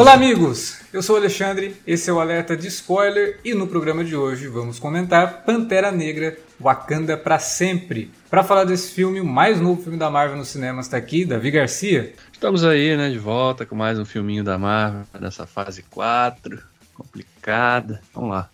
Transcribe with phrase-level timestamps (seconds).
[0.00, 0.80] Olá, amigos!
[0.94, 4.48] Eu sou o Alexandre, esse é o Alerta de Spoiler e no programa de hoje
[4.48, 8.10] vamos comentar Pantera Negra Wakanda para Sempre.
[8.30, 11.50] Para falar desse filme, o mais novo filme da Marvel nos cinemas está aqui, Davi
[11.50, 12.14] Garcia.
[12.32, 16.58] Estamos aí, né, de volta com mais um filminho da Marvel, dessa fase 4,
[16.94, 18.00] complicada.
[18.14, 18.48] Vamos lá.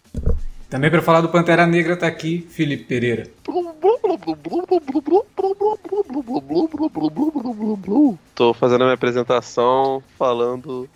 [0.68, 3.28] Também para falar do Pantera Negra está aqui, Felipe Pereira.
[8.34, 10.88] Tô fazendo a minha apresentação falando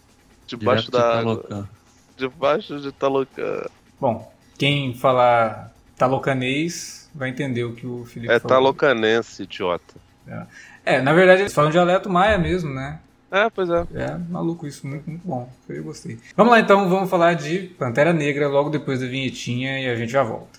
[0.56, 1.68] Debaixo da água.
[2.16, 3.66] Debaixo de Talocan.
[4.00, 8.56] Bom, quem falar talocanês vai entender o que o Felipe é falou.
[8.56, 9.94] É talocanense, idiota.
[10.26, 10.46] É.
[10.84, 11.02] é.
[11.02, 13.00] na verdade eles falam dialeto maia mesmo, né?
[13.30, 13.86] É, pois é.
[13.94, 15.48] É, maluco isso, muito, muito bom.
[15.68, 16.18] Eu gostei.
[16.36, 20.10] Vamos lá então, vamos falar de Pantera Negra logo depois da vinhetinha e a gente
[20.10, 20.58] já volta.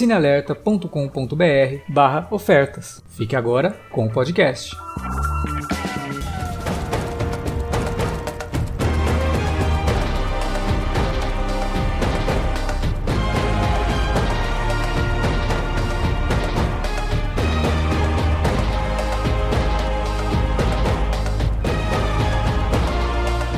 [0.01, 3.03] cinealerta.com.br ofertas.
[3.15, 4.75] Fique agora com o podcast.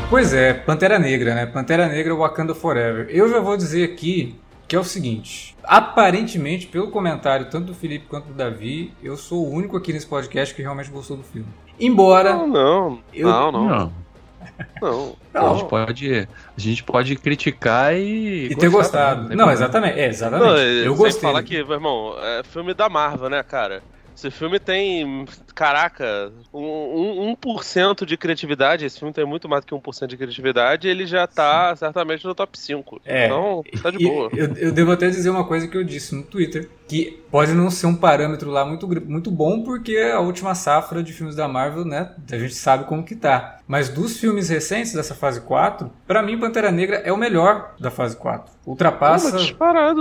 [0.09, 1.45] Pois é, Pantera Negra, né?
[1.45, 3.07] Pantera Negra Wakanda Forever.
[3.09, 4.35] Eu já vou dizer aqui
[4.73, 9.45] que é o seguinte: aparentemente, pelo comentário tanto do Felipe quanto do Davi, eu sou
[9.45, 11.47] o único aqui nesse podcast que realmente gostou do filme.
[11.79, 12.33] Embora.
[12.33, 12.99] Não, não.
[13.13, 13.29] Eu...
[13.29, 13.67] Não, não.
[13.69, 13.93] não.
[14.81, 15.15] Não.
[15.31, 15.51] não.
[15.51, 18.47] A, gente pode, a gente pode criticar e.
[18.47, 19.29] E ter gostado.
[19.29, 19.99] Não, não exatamente.
[19.99, 20.47] É, exatamente.
[20.47, 21.21] Não, eu gostei.
[21.21, 23.83] falar que, meu irmão, é filme da Marvel, né, cara?
[24.15, 25.25] Esse filme tem,
[25.55, 28.85] caraca, um, um, 1% de criatividade.
[28.85, 30.87] Esse filme tem muito mais do que 1% de criatividade.
[30.87, 31.79] Ele já tá Sim.
[31.79, 33.01] certamente no top 5.
[33.05, 34.29] É, então, tá de boa.
[34.33, 37.71] Eu, eu, devo até dizer uma coisa que eu disse no Twitter: que pode não
[37.71, 41.83] ser um parâmetro lá muito, muito bom, porque a última safra de filmes da Marvel,
[41.83, 42.11] né?
[42.31, 43.57] A gente sabe como que tá.
[43.67, 47.89] Mas dos filmes recentes dessa fase 4, para mim Pantera Negra é o melhor da
[47.89, 48.53] fase 4.
[48.63, 49.35] Ultrapassa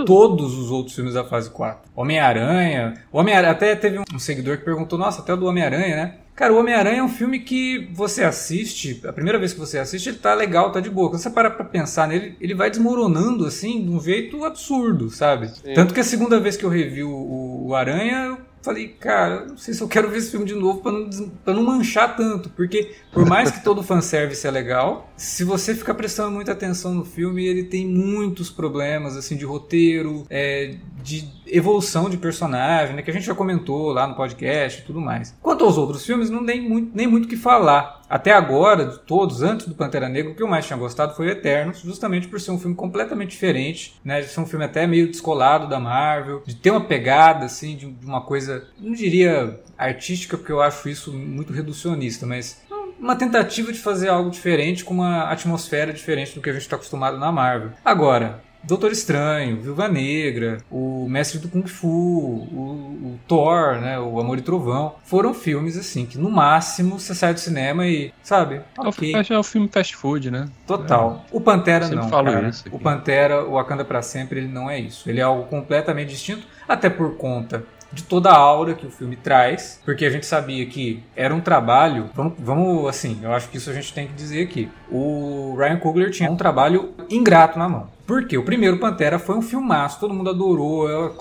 [0.05, 1.91] todos os outros filmes da fase 4.
[1.97, 2.95] Homem-Aranha.
[3.11, 6.15] Homem até teve um seguidor que perguntou: Nossa, até o do Homem-Aranha, né?
[6.35, 10.09] Cara, o Homem-Aranha é um filme que você assiste, a primeira vez que você assiste,
[10.09, 11.11] ele tá legal, tá de boa.
[11.11, 15.49] Quando você para pra pensar nele, ele vai desmoronando assim, de um jeito absurdo, sabe?
[15.49, 15.75] Sim.
[15.75, 19.57] Tanto que a segunda vez que eu revi o, o Aranha, eu falei, cara, não
[19.57, 21.11] sei se eu quero ver esse filme de novo para não,
[21.45, 25.95] pra não manchar tanto, porque por mais que todo fanservice é legal, se você ficar
[25.95, 32.09] prestando muita atenção no filme, ele tem muitos problemas, assim, de roteiro, é, de evolução
[32.09, 35.37] de personagem, né, que a gente já comentou lá no podcast e tudo mais.
[35.43, 38.03] Quanto aos outros filmes, não tem muito, nem muito o que falar.
[38.09, 41.29] Até agora, de todos, antes do Pantera Negra, o que eu mais tinha gostado foi
[41.29, 44.21] Eternos, justamente por ser um filme completamente diferente, né?
[44.21, 47.87] De ser um filme até meio descolado da Marvel, de ter uma pegada, assim, de
[48.05, 52.63] uma coisa, não diria artística, porque eu acho isso muito reducionista, mas
[52.99, 56.77] uma tentativa de fazer algo diferente com uma atmosfera diferente do que a gente está
[56.77, 57.71] acostumado na Marvel.
[57.85, 64.21] Agora, Doutor Estranho, Viúva Negra, o Mestre do Kung Fu, o, o, Thor, né, o
[64.21, 68.61] Amor e Trovão, foram filmes assim que no máximo você sai do cinema e, sabe,
[68.79, 69.13] okay.
[69.15, 70.49] é, o filme fast food, né?
[70.67, 71.25] Total.
[71.33, 71.37] É.
[71.37, 72.49] O Pantera não, cara.
[72.49, 75.09] Isso o Pantera, o Wakanda para sempre, ele não é isso.
[75.09, 79.17] Ele é algo completamente distinto, até por conta de toda a aura que o filme
[79.17, 82.11] traz, porque a gente sabia que era um trabalho.
[82.15, 84.71] Vamos, vamos assim, eu acho que isso a gente tem que dizer aqui.
[84.91, 87.89] O Ryan Coogler tinha um trabalho ingrato na mão.
[88.07, 91.15] Porque o primeiro Pantera foi um filmaço, todo mundo adorou.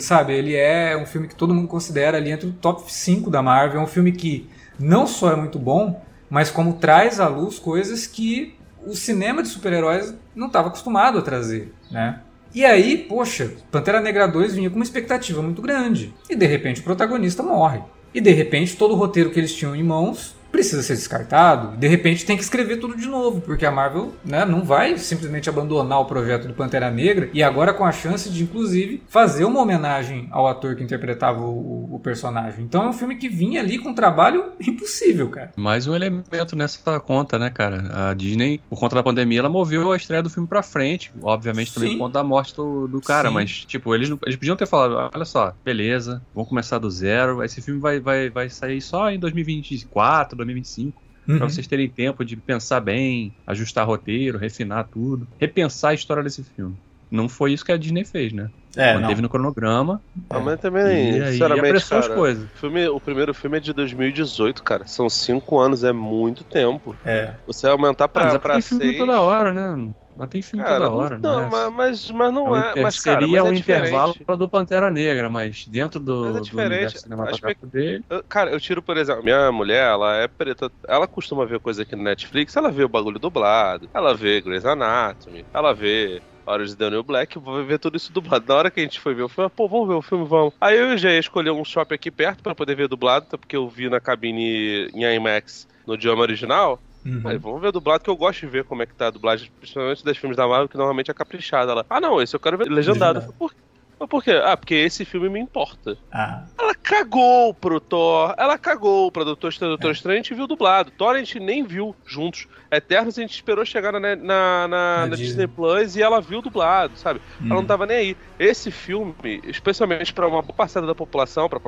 [0.00, 3.42] sabe, ele é um filme que todo mundo considera ali entre o top 5 da
[3.42, 3.80] Marvel.
[3.80, 4.48] É um filme que
[4.78, 8.54] não só é muito bom, mas como traz à luz coisas que
[8.86, 12.20] o cinema de super-heróis não estava acostumado a trazer, né?
[12.52, 16.12] E aí, poxa, Pantera Negra 2 vinha com uma expectativa muito grande.
[16.28, 17.80] E de repente o protagonista morre.
[18.12, 21.76] E de repente todo o roteiro que eles tinham em mãos precisa ser descartado.
[21.76, 25.48] De repente tem que escrever tudo de novo, porque a Marvel né, não vai simplesmente
[25.48, 29.60] abandonar o projeto do Pantera Negra e agora com a chance de, inclusive, fazer uma
[29.60, 32.64] homenagem ao ator que interpretava o, o personagem.
[32.64, 35.52] Então é um filme que vinha ali com um trabalho impossível, cara.
[35.56, 38.10] Mais um elemento nessa conta, né, cara?
[38.10, 41.12] A Disney, por conta da pandemia, ela moveu a estreia do filme pra frente.
[41.22, 41.96] Obviamente também Sim.
[41.98, 43.34] por conta da morte do, do cara, Sim.
[43.34, 47.42] mas, tipo, eles, não- eles podiam ter falado: olha só, beleza, vamos começar do zero.
[47.42, 51.02] Esse filme vai, vai, vai sair só em 2024, 2025.
[51.28, 51.38] Uhum.
[51.38, 56.42] Pra vocês terem tempo de pensar bem, ajustar roteiro, refinar tudo, repensar a história desse
[56.42, 56.76] filme.
[57.10, 58.50] Não foi isso que a Disney fez, né?
[58.76, 59.02] É, não.
[59.02, 60.00] Manteve no cronograma
[60.30, 62.44] Ah, mas também, e sinceramente, apressou as cara, coisas.
[62.44, 64.86] o filme, o primeiro filme é de 2018, cara.
[64.86, 66.96] São cinco anos, é muito tempo.
[67.04, 67.34] É.
[67.46, 68.96] Você aumentar Ah, pra, mas é pra filme seis...
[68.98, 69.92] toda hora, né?
[70.20, 71.48] Mas tem filme Cara, toda hora, não, né?
[71.50, 72.82] mas, mas, mas não É um é.
[72.82, 74.38] Mas, cara, seria mas um é intervalo diferente.
[74.38, 76.72] do Pantera Negra, mas dentro do, Mas é do diferente.
[76.74, 78.04] universo cinematográfico dele.
[78.28, 81.96] Cara, eu tiro, por exemplo, minha mulher, ela é preta, ela costuma ver coisa aqui
[81.96, 86.76] no Netflix, ela vê o bagulho dublado, ela vê Grey's Anatomy, ela vê Horas de
[86.76, 88.44] Daniel Black, vou ver tudo isso dublado.
[88.46, 90.54] Na hora que a gente foi ver o filme, pô, vamos ver o filme, vamos.
[90.60, 93.68] Aí eu já ia escolher um shopping aqui perto pra poder ver dublado, porque eu
[93.68, 96.82] vi na cabine em IMAX no idioma original.
[97.04, 97.22] Uhum.
[97.24, 99.50] Aí, vamos ver dublado, que eu gosto de ver como é que tá a dublagem,
[99.58, 101.72] principalmente das filmes da Marvel, que normalmente é caprichada.
[101.72, 103.20] Ela, ah, não, esse eu quero ver legendado.
[103.20, 103.52] Falei, Por,
[104.00, 104.32] mas por quê?
[104.42, 105.96] Ah, porque esse filme me importa.
[106.10, 109.92] Ah, Ela cagou pro Thor, ela cagou pra Doutor Estranho, Doutor É.
[109.92, 110.90] Estranho, a gente viu dublado.
[110.90, 112.46] Thor a gente nem viu juntos.
[112.70, 115.16] Eternos a gente esperou chegar na, na, na, Na.
[115.16, 117.20] Disney Plus e ela viu dublado, sabe?
[117.40, 117.66] Ela não hum.
[117.66, 118.16] tava nem aí.
[118.40, 119.14] Esse filme,
[119.44, 121.60] especialmente pra uma boa parcela da população, pra,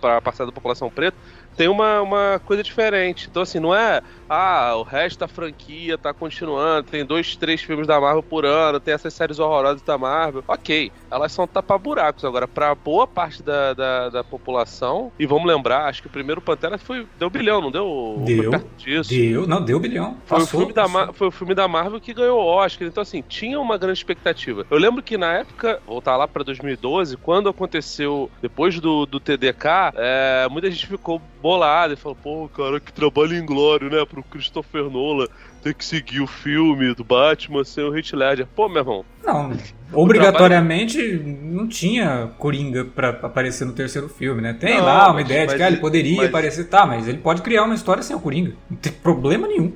[0.00, 1.14] pra parcela da população preta,
[1.58, 3.28] tem uma, uma coisa diferente.
[3.30, 4.00] Então, assim, não é.
[4.26, 8.80] Ah, o resto da franquia tá continuando, tem dois, três filmes da Marvel por ano,
[8.80, 10.42] tem essas séries horrorosas da Marvel.
[10.48, 12.24] Ok, elas são tapa-buracos.
[12.24, 16.40] Agora, pra boa parte da, da, da população, e vamos lembrar, acho que o primeiro
[16.40, 18.22] Pantera foi, deu bilhão, não deu?
[18.24, 18.44] Deu.
[18.44, 19.10] Foi perto disso.
[19.10, 20.16] Deu, não, deu bilhão.
[20.24, 21.12] Foi, o Passou, filme da passou.
[21.12, 22.88] Foi o filme da Marvel que ganhou o Oscar.
[22.88, 24.64] Então, assim, tinha uma grande expectativa.
[24.70, 29.66] Eu lembro que na época, voltar lá pra 2012, quando aconteceu, depois do, do TDK,
[29.96, 34.04] é, muita gente ficou bolada e falou: pô, cara, que trabalho inglório, né?
[34.08, 35.26] Pro Christopher Nolan
[35.62, 38.46] ter que seguir o filme do Batman sem o Heath Ledger.
[38.54, 39.52] Pô, meu irmão, Não,
[39.92, 44.52] obrigatoriamente não tinha Coringa pra aparecer no terceiro filme, né?
[44.54, 46.64] Tem Não, lá uma mas- ideia de mas que ah, ele ele- poderia mas- aparecer,
[46.68, 48.52] tá, mas ele pode criar uma história sem o Coringa.
[48.70, 49.72] Não tem problema nenhum.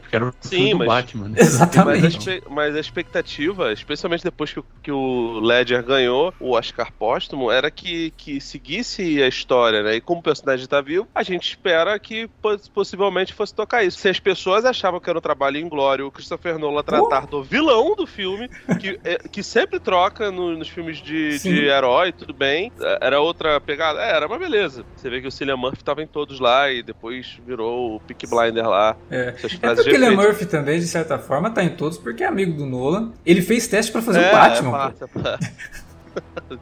[0.00, 1.34] Porque era o Sim, filme do mas- Batman, né?
[1.40, 2.42] Mas a, Exatamente.
[2.48, 7.70] mas a expectativa, especialmente depois que, o- que o Ledger ganhou o Oscar póstumo, era
[7.70, 9.96] que, que seguisse a história, né?
[9.96, 13.98] E como o personagem tá vivo, a gente espera que poss- possivelmente fosse tocar isso.
[13.98, 17.94] Se as pessoas achavam que era um trabalho inglório, o Christopher Nolan tratar do vilão
[17.94, 18.48] do filme,
[18.80, 22.72] que, é- que sempre troca no- nos filmes de, de herói, tudo bem.
[22.80, 24.00] É, Era outra pegada?
[24.00, 24.84] É, era, mas beleza.
[24.96, 28.26] Você vê que o Cillian Murphy tava em todos lá e depois virou o Peaky
[28.26, 28.96] Blinder lá.
[29.10, 29.32] É.
[29.56, 30.16] É frases porque de ele é.
[30.16, 33.12] Murphy também, de certa forma, tá em todos porque é amigo do Nolan.
[33.24, 34.68] Ele fez teste pra fazer É, o Batman.
[34.68, 35.08] é massa.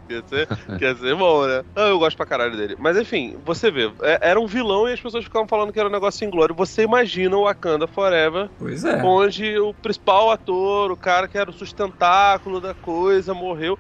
[0.07, 0.47] Quer ser,
[0.79, 1.65] quer ser bom, né?
[1.75, 2.77] Ah, eu gosto pra caralho dele.
[2.79, 5.89] Mas enfim, você vê, é- era um vilão e as pessoas ficavam falando que era
[5.89, 6.55] um negócio inglório.
[6.55, 9.03] Você imagina o Wakanda Forever, Pois é.
[9.03, 13.79] onde o principal ator, o cara que era o sustentáculo da coisa, morreu.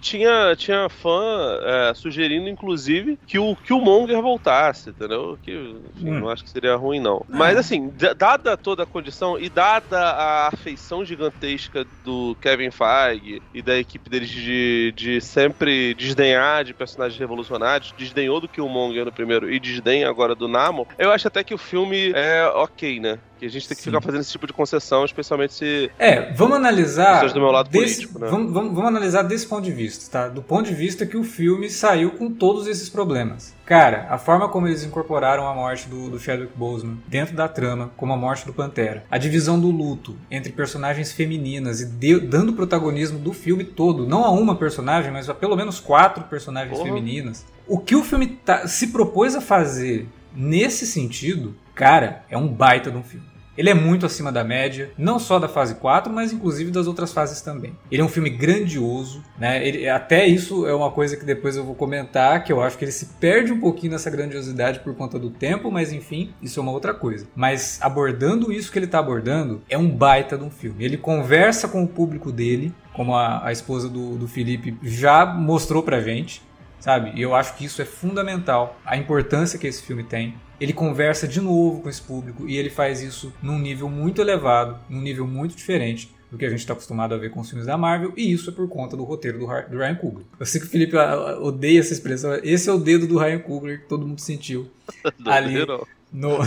[0.00, 5.38] Tinha, tinha fã é, sugerindo, inclusive, que o Killmonger voltasse, entendeu?
[5.40, 6.20] Que enfim, Hum.
[6.20, 7.24] não acho que seria ruim, não.
[7.28, 13.40] Mas assim, d- dada toda a condição e dada a afeição gigantesca do Kevin Feige
[13.54, 19.12] e da equipe deles de, de sempre desdenhar de personagens revolucionários, desdenhou do Killmonger no
[19.12, 23.20] primeiro e desdenha agora do Namor, eu acho até que o filme é ok, né?
[23.38, 23.90] Que a gente tem que Sim.
[23.90, 25.90] ficar fazendo esse tipo de concessão, especialmente se.
[25.98, 27.24] É, vamos analisar.
[27.28, 28.28] Do meu lado desse, político, né?
[28.28, 30.28] vamos, vamos, vamos analisar desse ponto de vista, tá?
[30.28, 33.54] Do ponto de vista que o filme saiu com todos esses problemas.
[33.64, 37.90] Cara, a forma como eles incorporaram a morte do, do Chadwick Boseman dentro da trama,
[37.98, 42.54] como a morte do Pantera, a divisão do luto entre personagens femininas e de- dando
[42.54, 46.88] protagonismo do filme todo, não a uma personagem, mas a pelo menos quatro personagens Porra.
[46.88, 47.44] femininas.
[47.66, 52.90] O que o filme tá- se propôs a fazer nesse sentido, cara, é um baita
[52.90, 53.26] de um filme.
[53.56, 57.12] Ele é muito acima da média, não só da fase 4, mas inclusive das outras
[57.12, 57.72] fases também.
[57.90, 59.66] Ele é um filme grandioso, né?
[59.66, 62.84] Ele- até isso é uma coisa que depois eu vou comentar, que eu acho que
[62.84, 66.62] ele se perde um pouquinho nessa grandiosidade por conta do tempo, mas enfim, isso é
[66.62, 67.26] uma outra coisa.
[67.34, 70.84] Mas abordando isso que ele está abordando, é um baita de um filme.
[70.84, 75.82] Ele conversa com o público dele, como a, a esposa do, do Felipe já mostrou
[75.82, 76.42] pra gente.
[76.80, 77.12] Sabe?
[77.14, 80.34] E eu acho que isso é fundamental, a importância que esse filme tem.
[80.60, 84.78] Ele conversa de novo com esse público e ele faz isso num nível muito elevado,
[84.88, 87.66] num nível muito diferente do que a gente está acostumado a ver com os filmes
[87.66, 90.26] da Marvel, e isso é por conta do roteiro do, do Ryan Coogler.
[90.38, 90.96] Eu sei que o Felipe
[91.40, 94.70] odeia essa expressão, esse é o dedo do Ryan Coogler que todo mundo sentiu
[95.24, 95.64] ali
[96.12, 96.38] no,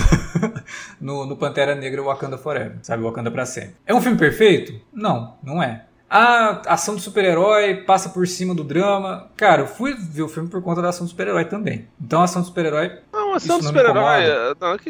[0.99, 3.03] no, no Pantera Negra Wakanda Forever, sabe?
[3.03, 3.75] Wakanda pra sempre.
[3.85, 4.79] É um filme perfeito?
[4.93, 5.85] Não, não é.
[6.13, 9.29] A ação do super-herói passa por cima do drama.
[9.37, 11.87] Cara, eu fui ver o filme por conta da ação do super-herói também.
[12.01, 12.99] Então a ação do super-herói.
[13.31, 14.23] Não, ação do super-herói.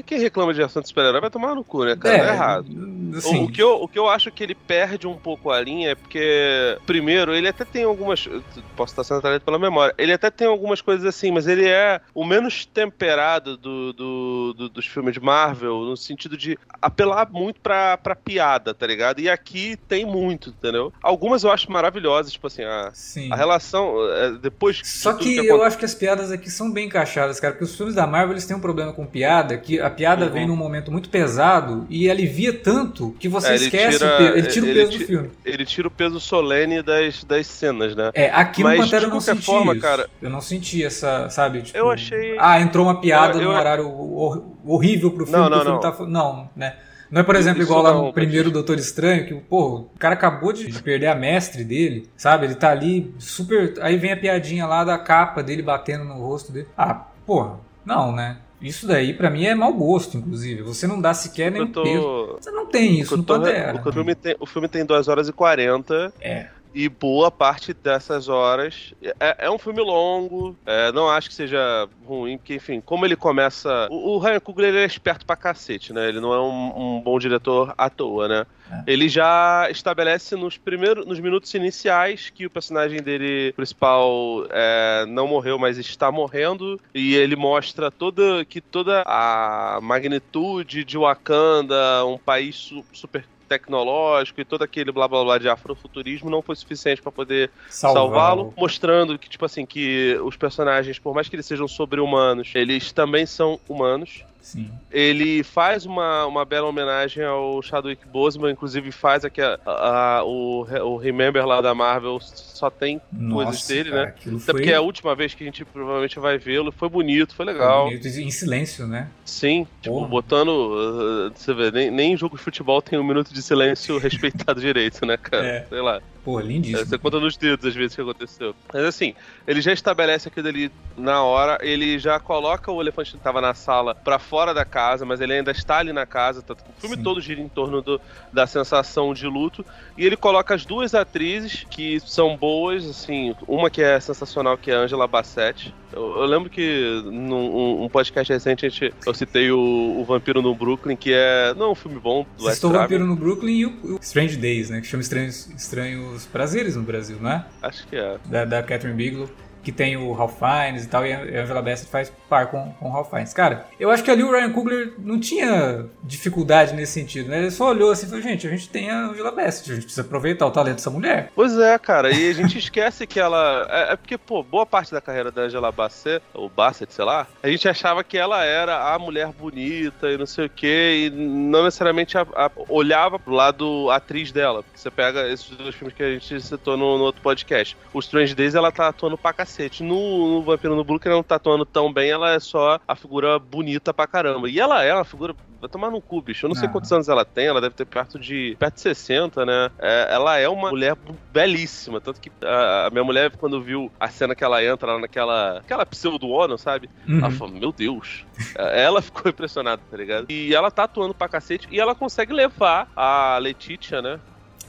[0.06, 2.16] Quem reclama de ação do super-herói vai tomar no cu, né, cara?
[2.16, 2.68] É, é errado.
[3.16, 5.92] Assim, o, que eu, o que eu acho que ele perde um pouco a linha
[5.92, 8.28] é porque, primeiro, ele até tem algumas.
[8.76, 9.94] Posso estar sendo atrás pela memória.
[9.98, 14.70] Ele até tem algumas coisas assim, mas ele é o menos temperado do, do, do,
[14.70, 19.20] dos filmes de Marvel, no sentido de apelar muito pra, pra piada, tá ligado?
[19.20, 20.92] E aqui tem muito, entendeu?
[21.02, 22.92] Algumas eu acho maravilhosas, tipo assim, a,
[23.32, 23.96] a relação.
[24.14, 24.82] É, depois.
[24.84, 27.76] Só que, que eu acho que as piadas aqui são bem encaixadas, cara, porque os
[27.76, 30.32] filmes da Marvel eles têm um problema com piada, que a piada uhum.
[30.32, 34.38] vem num momento muito pesado e alivia tanto que você é, esquece tira, o peso.
[34.38, 35.32] Ele tira o peso do filme.
[35.46, 38.12] Ele tira o peso solene das, das cenas, né?
[38.14, 39.82] É, aqui Mas, no Pantera eu não senti forma, isso.
[39.82, 41.62] Cara, eu não senti essa, sabe?
[41.62, 42.36] Tipo, eu achei.
[42.40, 43.50] Ah, entrou uma piada eu, eu...
[43.50, 45.42] num horário horrível pro filme.
[45.42, 45.80] Não, não, não.
[45.80, 45.96] Tá...
[46.06, 46.76] Não, né?
[47.12, 50.54] Não é, por exemplo, igual lá no primeiro Doutor Estranho, que, pô, o cara acabou
[50.54, 52.46] de perder a mestre dele, sabe?
[52.46, 53.74] Ele tá ali super.
[53.82, 56.68] Aí vem a piadinha lá da capa dele batendo no rosto dele.
[56.78, 56.94] Ah,
[57.26, 58.38] porra, não, né?
[58.62, 60.62] Isso daí, para mim, é mau gosto, inclusive.
[60.62, 61.82] Você não dá sequer nem tô...
[61.82, 62.38] peso.
[62.40, 63.82] Você não tem isso no Pantera.
[63.84, 66.14] O filme, tem, o filme tem 2 horas e 40.
[66.22, 66.48] É.
[66.74, 68.94] E boa parte dessas horas.
[69.20, 73.16] É, é um filme longo, é, não acho que seja ruim, porque, enfim, como ele
[73.16, 73.88] começa.
[73.90, 76.08] O, o Ryan Coogler ele é esperto pra cacete, né?
[76.08, 78.46] Ele não é um, um bom diretor à toa, né?
[78.72, 78.84] É.
[78.88, 85.28] Ele já estabelece nos primeiros, nos minutos iniciais que o personagem dele principal é, não
[85.28, 92.18] morreu, mas está morrendo, e ele mostra toda que toda a magnitude de Wakanda, um
[92.18, 97.02] país su super tecnológico e todo aquele blá blá blá de afrofuturismo não foi suficiente
[97.02, 101.68] para poder salvá-lo, mostrando que, tipo assim, que os personagens, por mais que eles sejam
[101.68, 104.24] sobre-humanos, eles também são humanos.
[104.42, 104.72] Sim.
[104.92, 110.62] Ele faz uma, uma bela homenagem ao Chadwick Boseman, inclusive faz aqui a, a, o,
[110.62, 114.14] o Remember lá da Marvel, só tem Nossa, coisas dele, cara, né?
[114.18, 114.54] Até foi...
[114.54, 116.72] porque é a última vez que a gente provavelmente vai vê-lo.
[116.72, 117.88] Foi bonito, foi legal.
[117.88, 119.08] Foi bonito, em silêncio, né?
[119.24, 120.08] Sim, tipo, Porra.
[120.08, 120.50] botando.
[120.50, 124.60] Uh, você vê, nem, nem em jogo de futebol tem um minuto de silêncio respeitado
[124.60, 125.46] direito, né, cara?
[125.46, 125.66] É.
[125.70, 126.02] Sei lá.
[126.24, 126.86] Pô, lindíssimo.
[126.86, 128.56] Você conta nos dedos às vezes que aconteceu.
[128.72, 129.16] Mas assim,
[129.48, 133.54] ele já estabelece aquilo ali na hora, ele já coloca o elefante que estava na
[133.56, 136.42] sala para fora da casa, mas ele ainda está ali na casa.
[136.44, 137.04] Tá, o filme Sim.
[137.04, 138.00] todo gira em torno do,
[138.32, 139.66] da sensação de luto.
[139.98, 144.70] E ele coloca as duas atrizes que são boas, assim, uma que é sensacional, que
[144.70, 145.74] é a Angela Bassett.
[145.94, 150.42] Eu, eu lembro que num um podcast recente a gente, eu citei o, o, Vampiro
[150.42, 151.54] no Brooklyn, que é.
[151.56, 154.38] Não é um filme bom do West o Vampiro no Brooklyn e o, o, Strange
[154.38, 154.82] Days, né?
[154.82, 157.46] Que chama Estranhos, Estranhos Prazeres no Brasil, não é?
[157.62, 158.18] Acho que é.
[158.26, 159.30] Da, da Catherine Bigelow
[159.64, 162.90] que tem o Ralph Fiennes e tal, e a Angela Bassett faz par com, com
[162.90, 163.34] o Ralph Fiennes.
[163.34, 167.40] Cara, eu acho que ali o Ryan Coogler não tinha dificuldade nesse sentido, né?
[167.40, 169.84] Ele só olhou assim e falou, gente, a gente tem a Angela Bassett, a gente
[169.84, 171.32] precisa aproveitar o talento dessa mulher.
[171.36, 173.68] Pois é, cara, e a gente esquece que ela...
[173.70, 177.28] É, é, porque, pô, boa parte da carreira da Angela Bassett, ou Bassett, sei lá,
[177.42, 181.10] a gente achava que ela era a mulher bonita e não sei o quê, e
[181.10, 184.64] não necessariamente a, a, olhava pro lado atriz dela.
[184.74, 187.78] Você pega esses dois filmes que a gente citou no, no outro podcast.
[187.94, 189.84] O Strange Days, ela tá atuando pra cacete cacete.
[189.84, 193.38] No, no Vampiro no Brooklyn não tá atuando tão bem, ela é só a figura
[193.38, 194.50] bonita pra caramba.
[194.50, 196.46] E ela é uma figura vai tomar no cu, bicho.
[196.46, 198.82] Eu não, não sei quantos anos ela tem, ela deve ter perto de perto de
[198.82, 199.70] 60, né?
[199.78, 200.98] É, ela é uma mulher
[201.32, 202.02] belíssima.
[202.02, 205.60] Tanto que a, a, minha mulher, quando viu a cena que ela entra lá naquela
[205.60, 206.90] aquela pseudo-ONU, sabe?
[207.08, 207.20] Uhum.
[207.20, 208.26] Ela falou, meu Deus.
[208.56, 210.26] É, ela ficou impressionada, tá ligado?
[210.32, 214.20] E ela tá atuando pra cacete e ela consegue levar a Letitia, né?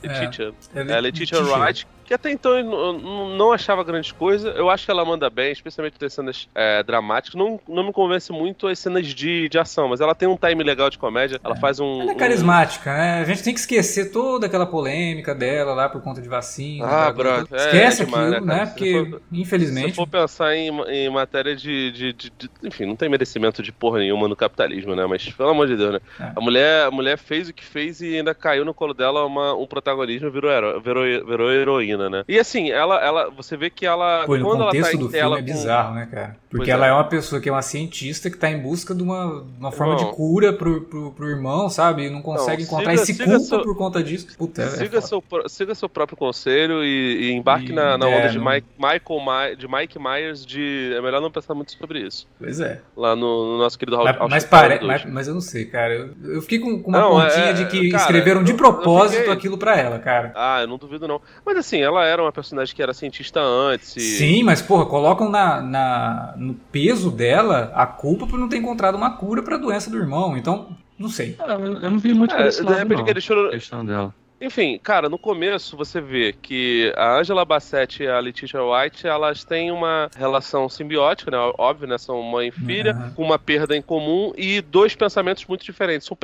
[0.03, 0.53] Letitia.
[0.75, 2.93] É, é, é Letitia Wright, que até então eu
[3.37, 4.51] não achava grande coisa.
[4.51, 7.39] Eu acho que ela manda bem, especialmente nas cenas é, dramáticas.
[7.39, 10.63] Não, não me convence muito as cenas de, de ação, mas ela tem um time
[10.63, 11.41] legal de comédia.
[11.43, 11.59] Ela é.
[11.59, 12.03] faz um.
[12.03, 12.95] Ela é carismática, um...
[12.95, 13.21] né?
[13.21, 16.87] A gente tem que esquecer toda aquela polêmica dela lá por conta de vacina.
[16.87, 17.47] Ah, brother.
[17.51, 18.55] É, Esquece é demais, aquilo, né?
[18.57, 18.67] né?
[18.67, 19.91] Porque, for, infelizmente.
[19.91, 23.73] Se for pensar em, em matéria de, de, de, de, Enfim, não tem merecimento de
[23.73, 25.07] porra nenhuma no capitalismo, né?
[25.07, 26.01] Mas, pelo amor de Deus, né?
[26.21, 26.33] É.
[26.37, 29.55] A, mulher, a mulher fez o que fez e ainda caiu no colo dela uma,
[29.55, 32.25] um protagonismo virou, virou, virou heroína menina, né?
[32.29, 34.21] E assim, ela, ela você vê que ela.
[34.27, 36.37] Pô, quando ela tá contexto em do tela filme é com- bizarro, né, cara?
[36.51, 36.91] Porque Pois ela é.
[36.91, 36.93] é.
[36.93, 40.05] uma pessoa que é uma cientista que tá em busca de uma, uma forma de
[40.13, 42.05] cura pro, pro, pro irmão, sabe?
[42.07, 44.27] E não consegue siga- encontrar e se siga culpa seu- por conta disso.
[44.37, 45.07] Puta, é Siga foda.
[45.07, 48.45] seu, siga seu próprio conselho e, e embarque E- na, na é, onda de, não-
[48.45, 50.93] Mike, Michael de Mike Myers de.
[50.95, 52.29] É melhor não pensar muito sobre isso.
[52.39, 52.81] Pois é.
[52.95, 55.95] Lá no, no nosso querido Mas, Hall mas, pare- mas, mas eu não sei, cara.
[55.95, 59.21] Eu, eu fiquei com, com uma Não, pontinha é- de que cara, escreveram de propósito
[59.21, 60.33] fiquei- aquilo pra ela, cara.
[60.35, 61.19] Ah, eu não duvido não.
[61.47, 63.97] Mas assim, ela era uma personagem que era cientista antes.
[63.97, 64.01] E...
[64.01, 68.95] Sim, mas porra, colocam na, na, no peso dela a culpa por não ter encontrado
[68.95, 70.37] uma cura pra doença do irmão.
[70.37, 71.37] Então, não sei.
[71.39, 73.27] Ah, eu eu não vi muito por É, esse de lado, repente não, que eles
[73.27, 74.15] foram, a questão dela.
[74.43, 79.45] Enfim, cara, no começo você vê que a Angela Bassett e a Letitia White, elas
[79.45, 81.37] têm uma relação simbiótica, né?
[81.57, 81.97] Óbvio, né?
[81.97, 83.15] São mãe e filha, Uhum.
[83.15, 86.11] com uma perda em comum e dois pensamentos muito diferentes.
[86.11, 86.17] Um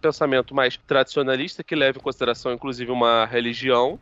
[0.00, 3.98] pensamento mais tradicionalista, que leva em consideração, inclusive, uma religião,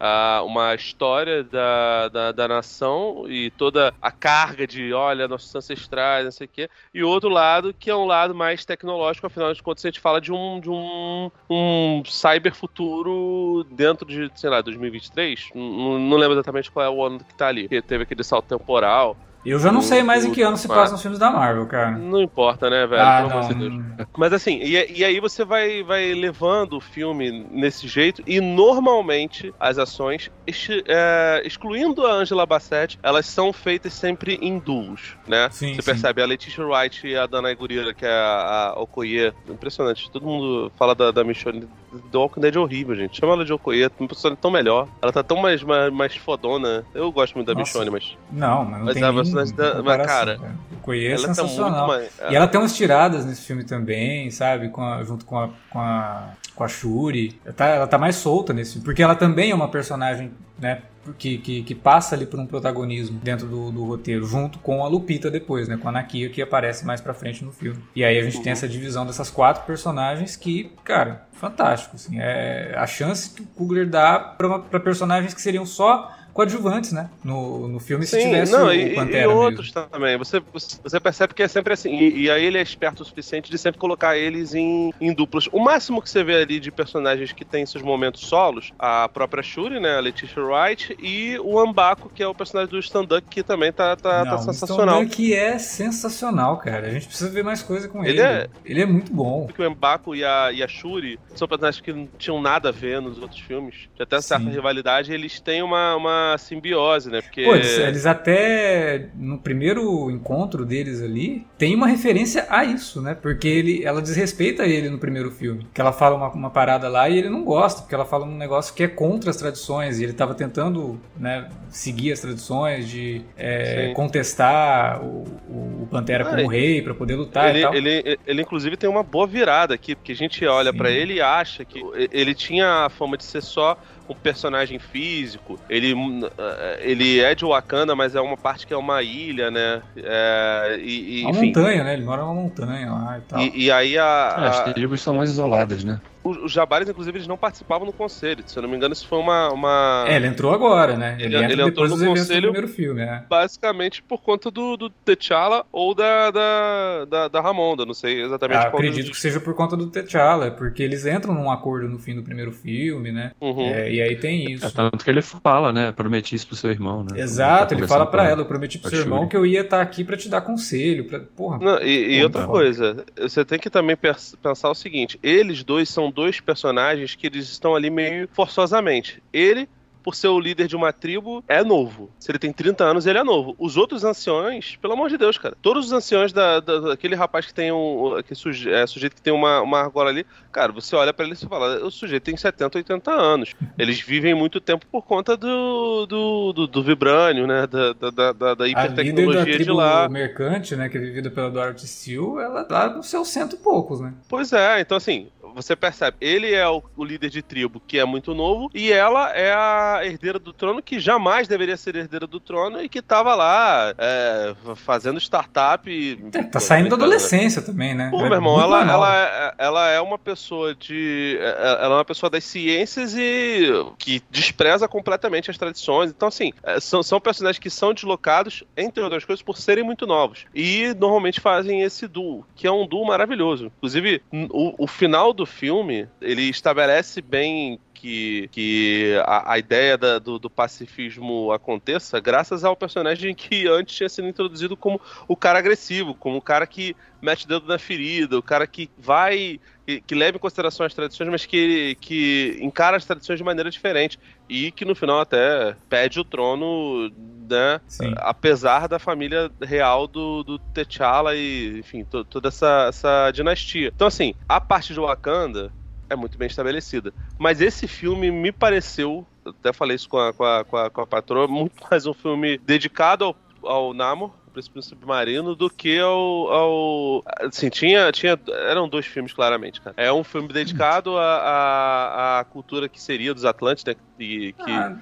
[0.46, 6.32] uma história da, da, da nação e toda a carga de, olha, nossos ancestrais, não
[6.32, 6.70] sei o quê.
[6.94, 10.00] E o outro lado, que é um lado mais tecnológico, afinal de contas, a gente
[10.00, 15.50] fala de um, de um, um cyber futuro dentro de, sei lá, 2023.
[15.54, 17.68] Não, não lembro exatamente qual é o ano que tá ali.
[17.68, 19.16] Que teve aquele salto temporal.
[19.46, 21.64] Eu já não O- sei mais em que ano se passam os filmes da Marvel,
[21.66, 21.92] cara.
[21.92, 23.00] Não importa, né, velho?
[23.00, 23.72] Ah, de Deus.
[23.72, 24.06] não.
[24.18, 29.54] Mas assim, e, e aí você vai, vai levando o filme nesse jeito, e normalmente
[29.58, 35.48] as ações, ex- é, excluindo a Angela Bassett, elas são feitas sempre em duos, né?
[35.50, 35.86] Sim, você sim.
[35.92, 40.10] percebe, a Letitia Wright e a Dana Gurira, que é a, a Okoye, impressionante.
[40.10, 41.66] Todo mundo fala da, da Michonne
[42.10, 43.18] do Walking Dead é horrível, gente.
[43.18, 44.88] Chama ela de Okoye, uma pessoa tão melhor.
[45.00, 46.84] Ela tá tão mais, mais, mais fodona.
[46.94, 47.78] Eu gosto muito da Nossa.
[47.78, 50.40] Michonne, mas Não, mas não Mas tem a personagem da- mas, cara,
[50.82, 51.86] conheço, ela tá sensacional.
[51.88, 52.10] mais.
[52.30, 54.68] E ela tem umas tiradas nesse filme também, sabe?
[54.68, 57.40] Com a- junto com a, com a, com a Shuri.
[57.44, 58.84] Ela tá, ela tá mais solta nesse filme.
[58.84, 60.82] Porque ela também é uma personagem, né?
[61.16, 64.88] Que, que, que passa ali por um protagonismo dentro do, do roteiro, junto com a
[64.88, 65.78] Lupita depois, né?
[65.78, 67.82] Com a Nakia, que aparece mais pra frente no filme.
[67.96, 68.52] E aí a gente tem Uhum.
[68.52, 72.18] essa divisão dessas quatro personagens que, cara, fantástico, assim.
[72.20, 76.92] É a chance que o Kugler dá pra, uma- pra personagens que seriam só coadjuvantes,
[76.92, 77.10] né?
[77.24, 79.42] No, no filme, se Sim, tivesse não, o e, Pantera e mesmo.
[79.42, 80.16] outros também.
[80.16, 80.40] Você,
[80.84, 81.92] você percebe que é sempre assim.
[81.92, 85.48] E, e aí ele é esperto o suficiente de sempre colocar eles em, em duplas.
[85.50, 89.42] O máximo que você vê ali de personagens que tem seus momentos solos, a própria
[89.42, 89.96] Shuri, né?
[89.96, 93.96] A Letitia Wright, e o Ambaco, que é o personagem do stand-up, que também tá,
[93.96, 95.02] tá, tá Não, sensacional.
[95.02, 96.86] O que é sensacional, cara.
[96.86, 98.10] A gente precisa ver mais coisa com ele.
[98.12, 99.46] Ele é- Ele é muito bom.
[99.46, 102.72] Porque o Mbaku e a, e a Shuri são personagens que não tinham nada a
[102.72, 103.88] ver nos outros filmes.
[103.96, 104.50] De até certa Sim.
[104.50, 107.22] rivalidade, eles têm uma, uma simbiose, né?
[107.22, 107.44] Porque.
[107.44, 113.14] Pô, eles, eles até no primeiro encontro deles ali tem uma referência a isso, né?
[113.14, 115.66] Porque ele, ela desrespeita ele no primeiro filme.
[115.72, 118.36] Que ela fala uma, uma parada lá e ele não gosta, porque ela fala um
[118.36, 120.00] negócio que é contra as tradições.
[120.00, 126.36] E ele tava tentando, né, seguir as tradições de é, contestar o, o- Pantera Ah,
[126.36, 127.74] como e- rei pra poder lutar Ele, e tal.
[127.74, 131.20] ele, ele, inclusive, tem uma boa virada aqui, porque a gente olha pra ele e
[131.22, 131.80] acha que
[132.12, 135.58] ele tinha a fama de ser só um personagem físico.
[135.68, 139.50] Ele, hum, eh, ele é de Wakanda, mas é uma parte que é uma ilha,
[139.50, 139.82] né?
[139.96, 141.46] É, e, e, Uma enfim.
[141.48, 141.92] montanha, né?
[141.94, 143.40] Ele mora numa montanha lá e tal.
[143.40, 146.00] E, e aí a, É, as a- tribos são mais isoladas, né?
[146.44, 148.42] Os, Jabares, inclusive, eles não participavam no conselho.
[148.46, 149.52] Se eu não me engano, isso foi uma.
[149.52, 150.04] uma...
[150.08, 151.14] É, ele entrou agora, né?
[151.18, 153.24] Ele, Ele- entra ele entrou depois no conselho- do primeiro filme, né?
[153.28, 158.58] Basicamente por conta do, do T'Challa ou da, da, da, da Ramonda, não sei exatamente
[158.58, 161.88] Ah, qual acredito dos- que seja por conta do T'Challa, porque eles entram num acordo
[161.88, 163.32] no fim do primeiro filme, né?
[163.40, 163.68] Uhum.
[163.68, 164.74] É, e aí tem É, isso.
[164.74, 165.92] tanto que ele fala, né?
[165.92, 167.20] Prometi isso pro seu irmão, né?
[167.20, 169.30] Exato, Tá ele fala pra ela, eu prometi pro seu irmão Shuri.
[169.30, 171.20] que eu ia estar aqui pra te dar conselho, pra...
[171.20, 171.58] porra.
[171.58, 172.46] Não, e, e outra tá.
[172.46, 177.48] coisa, você tem que também pensar o seguinte: eles dois são dois personagens que eles
[177.48, 179.22] estão ali meio forçosamente.
[179.32, 179.68] Ele,
[180.02, 182.08] por ser o líder de uma tribo, é novo.
[182.18, 183.54] Se ele tem 30 anos, ele é novo.
[183.58, 185.54] Os outros anciões, pelo amor de Deus, cara.
[185.60, 188.14] Todos os anciões da, da- daquele rapaz que tem um.
[188.16, 191.34] Aquele suje, é, sujeito que tem uma, uma argola ali, cara, você olha pra ele
[191.34, 193.54] e fala: o sujeito tem 70, 80 anos.
[193.78, 197.66] Eles vivem muito tempo por conta do, do, do, do vibrânio, né?
[197.66, 200.08] Da, da, da, da- da A líder da hipertecnologia de lá.
[200.08, 204.00] mercante, né, que é vivida pela Dorothy Steele, ela tá nos seus cento e poucos,
[204.00, 204.14] né?
[204.26, 205.28] Pois é, então assim,
[205.62, 209.30] você percebe, ele é o, o líder de tribo que é muito novo, e ela
[209.32, 213.34] é a herdeira do trono que jamais deveria ser herdeira do trono e que tava
[213.34, 215.90] lá é, fazendo startup.
[215.90, 217.02] e- É, tá saindo da né?
[217.04, 218.08] adolescência também, né?
[218.10, 221.36] Pô, É meu irmão, ela, ela, é, ela é uma pessoa de.
[221.40, 223.68] é- Ela é uma pessoa das ciências e
[223.98, 226.10] que despreza completamente as tradições.
[226.10, 230.46] Então, assim, são, são personagens que são deslocados, entre outras coisas, por serem muito novos.
[230.54, 233.66] E normalmente fazem esse duo, que é um duo maravilhoso.
[233.78, 240.18] Inclusive, o, o final do filme, ele estabelece bem que, que a, a ideia da-
[240.20, 245.58] do, do pacifismo aconteça graças ao personagem que antes tinha sido introduzido como o cara
[245.58, 249.60] agressivo, como o cara que mete dedo na ferida, o cara que vai.
[249.88, 253.70] Que, que leva em consideração as tradições, mas que, que encara as tradições de maneira
[253.70, 254.18] diferente.
[254.46, 257.10] E que no final até pede o trono,
[257.48, 257.80] né?
[257.88, 258.12] Sim.
[258.18, 263.90] apesar da família real do, do T'Challa e, enfim, to- toda essa, essa dinastia.
[263.94, 265.72] Então, assim, a parte de Wakanda
[266.10, 267.14] é muito bem estabelecida.
[267.38, 270.90] Mas esse filme me pareceu, eu até falei isso com a, com a, com a,
[270.90, 274.32] com a patroa, muito mais um filme dedicado ao, ao Namor,
[274.66, 276.48] Príncipe Submarino, do que ao.
[276.52, 278.38] ao assim, tinha, tinha.
[278.68, 279.94] Eram dois filmes, claramente, cara.
[279.96, 283.94] É um filme dedicado à, à, à cultura que seria dos Atlantes, né?
[284.18, 284.92] E, que, Ah,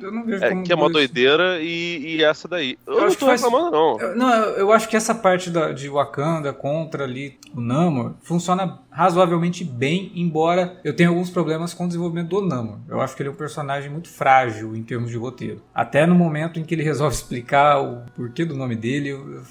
[0.42, 2.76] é, que é uma doideira e, e essa daí.
[2.86, 3.98] Eu, Eu não tô reclamando, não.
[4.00, 8.78] Eu- Não, eu acho que essa parte da, de Wakanda contra ali o Namor funciona
[8.90, 12.78] razoavelmente bem, embora eu tenha alguns problemas com o desenvolvimento do Namor.
[12.88, 15.62] Eu acho que ele é um personagem muito frágil em termos de roteiro.
[15.74, 19.42] Até no momento em que ele resolve explicar o porquê do nome dele, eu,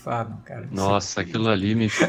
[0.45, 0.65] cara.
[0.65, 1.85] isso- Nossa, aquilo ali me.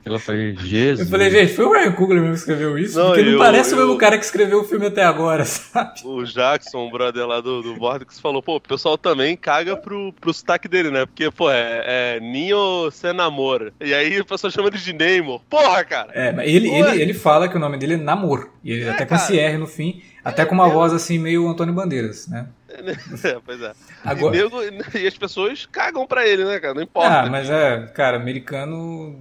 [0.00, 1.00] aquilo eu falei, Jesus.
[1.00, 2.98] Eu falei, gente, foi o Ryan Coogler mesmo que escreveu isso?
[2.98, 5.44] Não, porque não eu- parece o eu- mesmo cara que escreveu o filme até agora,
[5.46, 6.00] sabe?
[6.04, 10.12] O Jackson, o brother lá do, do Vortex, falou, pô, o pessoal também caga pro,
[10.18, 11.04] pro sotaque dele, né?
[11.04, 13.70] Porque, pô, é, é Ninho Senamor.
[13.80, 15.40] E aí o pessoal chama ele de Neymar.
[15.50, 16.10] Porra, cara!
[16.14, 18.48] É, mas ele, ele, ele fala que o nome dele é Namor.
[18.64, 19.42] E ele É, até com esse cara.
[19.48, 22.46] R no fim, até com uma voz assim meio Antônio Bandeiras, né?
[23.24, 23.72] É, pois é.
[24.04, 26.74] Agora, E, nego- e as pessoas cagam pra ele, né, cara?
[26.74, 27.20] Não importa.
[27.22, 29.18] Ah, mas é, cara, americano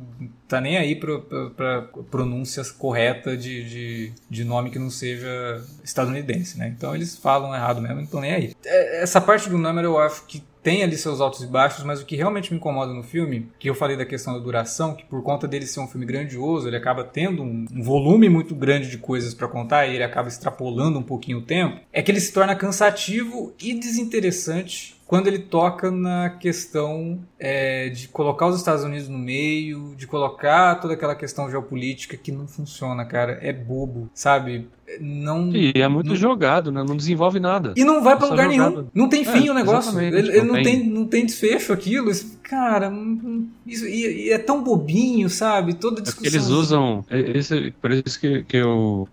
[0.48, 5.62] tá nem aí pra, pra, pra pronúncia correta de, de, de nome que não seja
[5.84, 6.74] estadunidense, né?
[6.76, 8.56] Então eles falam errado mesmo, não estão nem aí.
[8.66, 12.02] É, Essa parte do número eu acho que tem ali seus altos e baixos, mas
[12.02, 15.06] o que realmente me incomoda no filme, que eu falei da questão da duração, que
[15.06, 18.90] por conta dele ser um filme grandioso, ele acaba tendo um, um volume muito grande
[18.90, 22.20] de coisas pra contar e ele acaba extrapolando um pouquinho o tempo, é que ele
[22.20, 28.84] se torna cansativo e desinteressante quando ele toca na questão é, de colocar os Estados
[28.84, 33.40] Unidos no meio, de colocar toda aquela questão geopolítica que não funciona, cara.
[33.42, 34.68] É bobo, sabe?
[35.00, 35.54] Não.
[35.56, 36.84] E é muito não- jogado, né?
[36.88, 37.74] Não desenvolve nada.
[37.76, 38.72] E não vai Só lugar jogado.
[38.76, 38.88] nenhum.
[38.94, 40.00] Não tem fim É, o negócio.
[40.00, 40.64] Ele, ele não tem.
[40.64, 42.10] tem, não tem desfecho aquilo.
[42.10, 45.74] Isso- cara, não- isso, e, e é tão bobinho, sabe?
[45.74, 46.32] Toda É discussão.
[46.32, 47.06] eles usam.
[47.10, 49.08] é- Esse, por isso que, que, eu,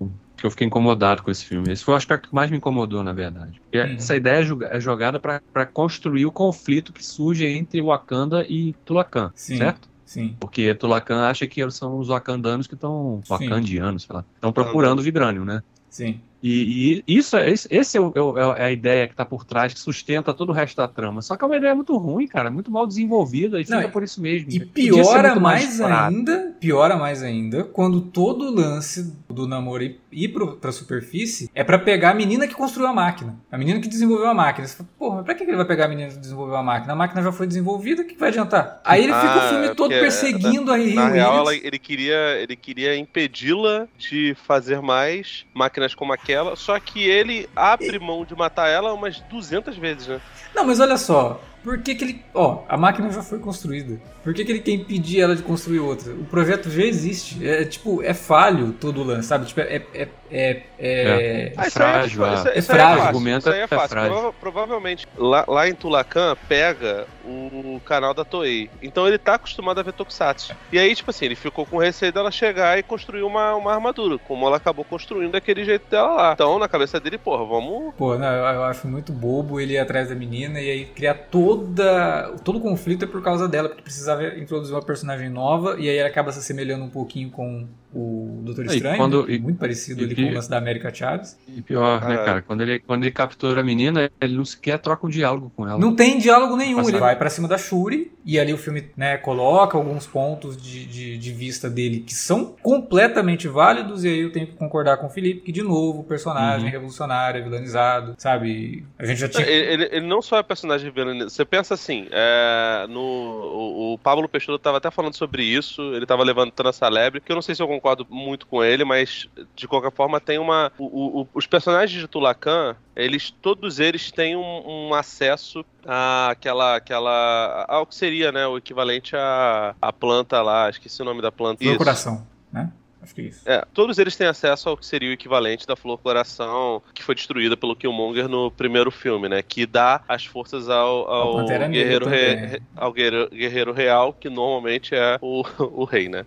[0.44, 1.72] que eu fiquei incomodado com esse filme.
[1.72, 3.58] Esse foi, acho que, o que mais me incomodou, na verdade.
[3.62, 3.94] Porque Uhum.
[3.94, 9.32] Essa ideia é é jogada pra construir o conflito que surge entre Wakanda e Tulacan,
[9.34, 9.56] Sim.
[9.56, 9.88] certo?
[10.04, 10.36] Sim.
[10.38, 13.22] Porque Tulacan acha que são os wakandanos que estão.
[13.28, 14.24] Wakandianos, sei lá.
[14.34, 15.62] Estão procurando vibrânio, né?
[15.88, 16.20] Sim.
[16.46, 19.46] E, e isso, é- esse, é, o- é o- é a ideia que tá por
[19.46, 21.22] trás, que sustenta todo o resto da trama.
[21.22, 24.02] Só que é uma ideia muito ruim, cara, muito mal desenvolvida e Não, fica por
[24.02, 24.50] isso mesmo.
[24.50, 26.14] E piora mais, fraco.
[26.14, 31.64] ainda, piora mais ainda, quando todo o lance do namoro ir- pro, pra superfície é
[31.64, 33.36] pra pegar a menina que construiu a máquina.
[33.50, 34.66] A menina que desenvolveu a máquina.
[34.68, 36.92] Você fala, porra, mas pra que ele vai pegar a menina que desenvolveu a máquina?
[36.92, 38.82] A máquina já foi desenvolvida, o que vai adiantar?
[38.84, 41.64] Aí ele fica Ah, o filme é todo perseguindo a Rio Na real, ela- Williams.
[41.66, 47.98] ele queria, ele queria impedi-la de fazer mais máquinas como aquela, só que ele abre
[47.98, 50.20] mão de matar ela umas 200 vezes, né?
[50.54, 51.40] Não, mas olha só.
[51.64, 52.24] Por que, que ele.
[52.34, 53.98] Ó, a máquina já foi construída.
[54.22, 56.12] Por que, que ele quer impedir ela de construir outra?
[56.12, 57.46] O projeto já existe.
[57.46, 59.46] É tipo, é falho todo o lance, sabe?
[59.46, 59.82] Tipo, é.
[59.94, 63.38] é, é, é- É frágil, isso, é isso aí frágil.
[63.38, 63.96] isso aí é é fácil.
[64.00, 68.68] Prova- provavelmente, lá, lá em Tulacan, pega o canal da Toei.
[68.82, 70.54] Então ele tá acostumado a ver Tokusatsu.
[70.72, 74.18] E aí, tipo assim, ele ficou com receio dela chegar e construir uma, uma armadura,
[74.18, 76.32] como ela acabou construindo daquele jeito dela lá.
[76.32, 77.94] Então, na cabeça dele, porra, vamos...
[77.94, 81.14] Pô, não, eu, eu acho muito bobo ele ir atrás da menina e aí criar
[81.14, 82.34] toda.
[82.44, 85.96] Todo o conflito é por causa dela, porque precisava introduzir uma personagem nova e aí
[85.96, 88.96] ela acaba se assemelhando um pouquinho com o Doutor Estranho.
[88.96, 89.34] quando- né?
[89.34, 91.38] e- muito parecido e- ali com o lance da América Chaves.
[91.48, 92.24] E pior, né, Caralho.
[92.24, 92.42] cara?
[92.42, 95.78] Quando ele, quando ele captura a menina, ele não sequer troca um diálogo com ela.
[95.78, 99.16] Não tem diálogo nenhum, ele vai pra cima da Shuri e ali o filme né,
[99.18, 104.32] coloca alguns pontos de, de, de vista dele que são completamente válidos e aí eu
[104.32, 106.72] tenho que concordar com o Felipe que, de novo, o personagem Uhum.
[106.72, 108.84] revolucionário, vilanizado, sabe?
[108.98, 109.46] A gente já tinha...
[109.46, 113.98] Ele, ele- ele não só é personagem vilão, você pensa assim, é, no, o, o
[113.98, 117.42] Pablo Peixoto tava até falando sobre isso, ele tava levantando essa lebre, que eu não
[117.42, 120.72] sei se eu concordo muito com ele, mas de qualquer forma tem uma...
[120.78, 127.64] o- o- os personagens de Tulacan, eles, todos eles têm um, um acesso àquela, aquela,
[127.68, 131.62] ao que seria, né, o equivalente à, à planta lá, esqueci o nome da planta.
[131.64, 132.70] Flor coração, né?
[133.02, 133.42] Acho que é isso.
[133.44, 137.14] É, todos eles têm acesso ao que seria o equivalente da Flor Coração, que foi
[137.14, 139.42] destruída pelo Killmonger no primeiro filme, né?
[139.42, 141.36] Que dá as forças ao, ao
[141.68, 146.24] guerreiro, re- re- ao guerreiro, guerreiro real, que normalmente é o, o rei, né?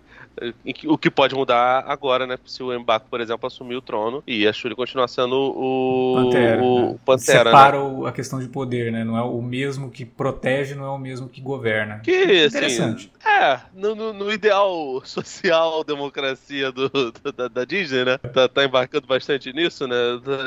[0.86, 2.38] O que pode mudar agora, né?
[2.44, 6.62] Se o Mbaku, por exemplo, assumir o trono e a Shuri continuar sendo o Pantera.
[6.62, 6.98] o né?
[7.04, 7.50] Pantera, né?
[7.50, 9.04] Separa o- a questão de poder, né?
[9.04, 11.98] Não é o mesmo que protege, não é o mesmo que governa.
[12.00, 13.12] Que, assim, Interessante.
[13.24, 18.18] É, no, no- no ideal social-democracia do, do- da, da Disney, né?
[18.18, 19.96] Tá, tá embarcando bastante nisso, né?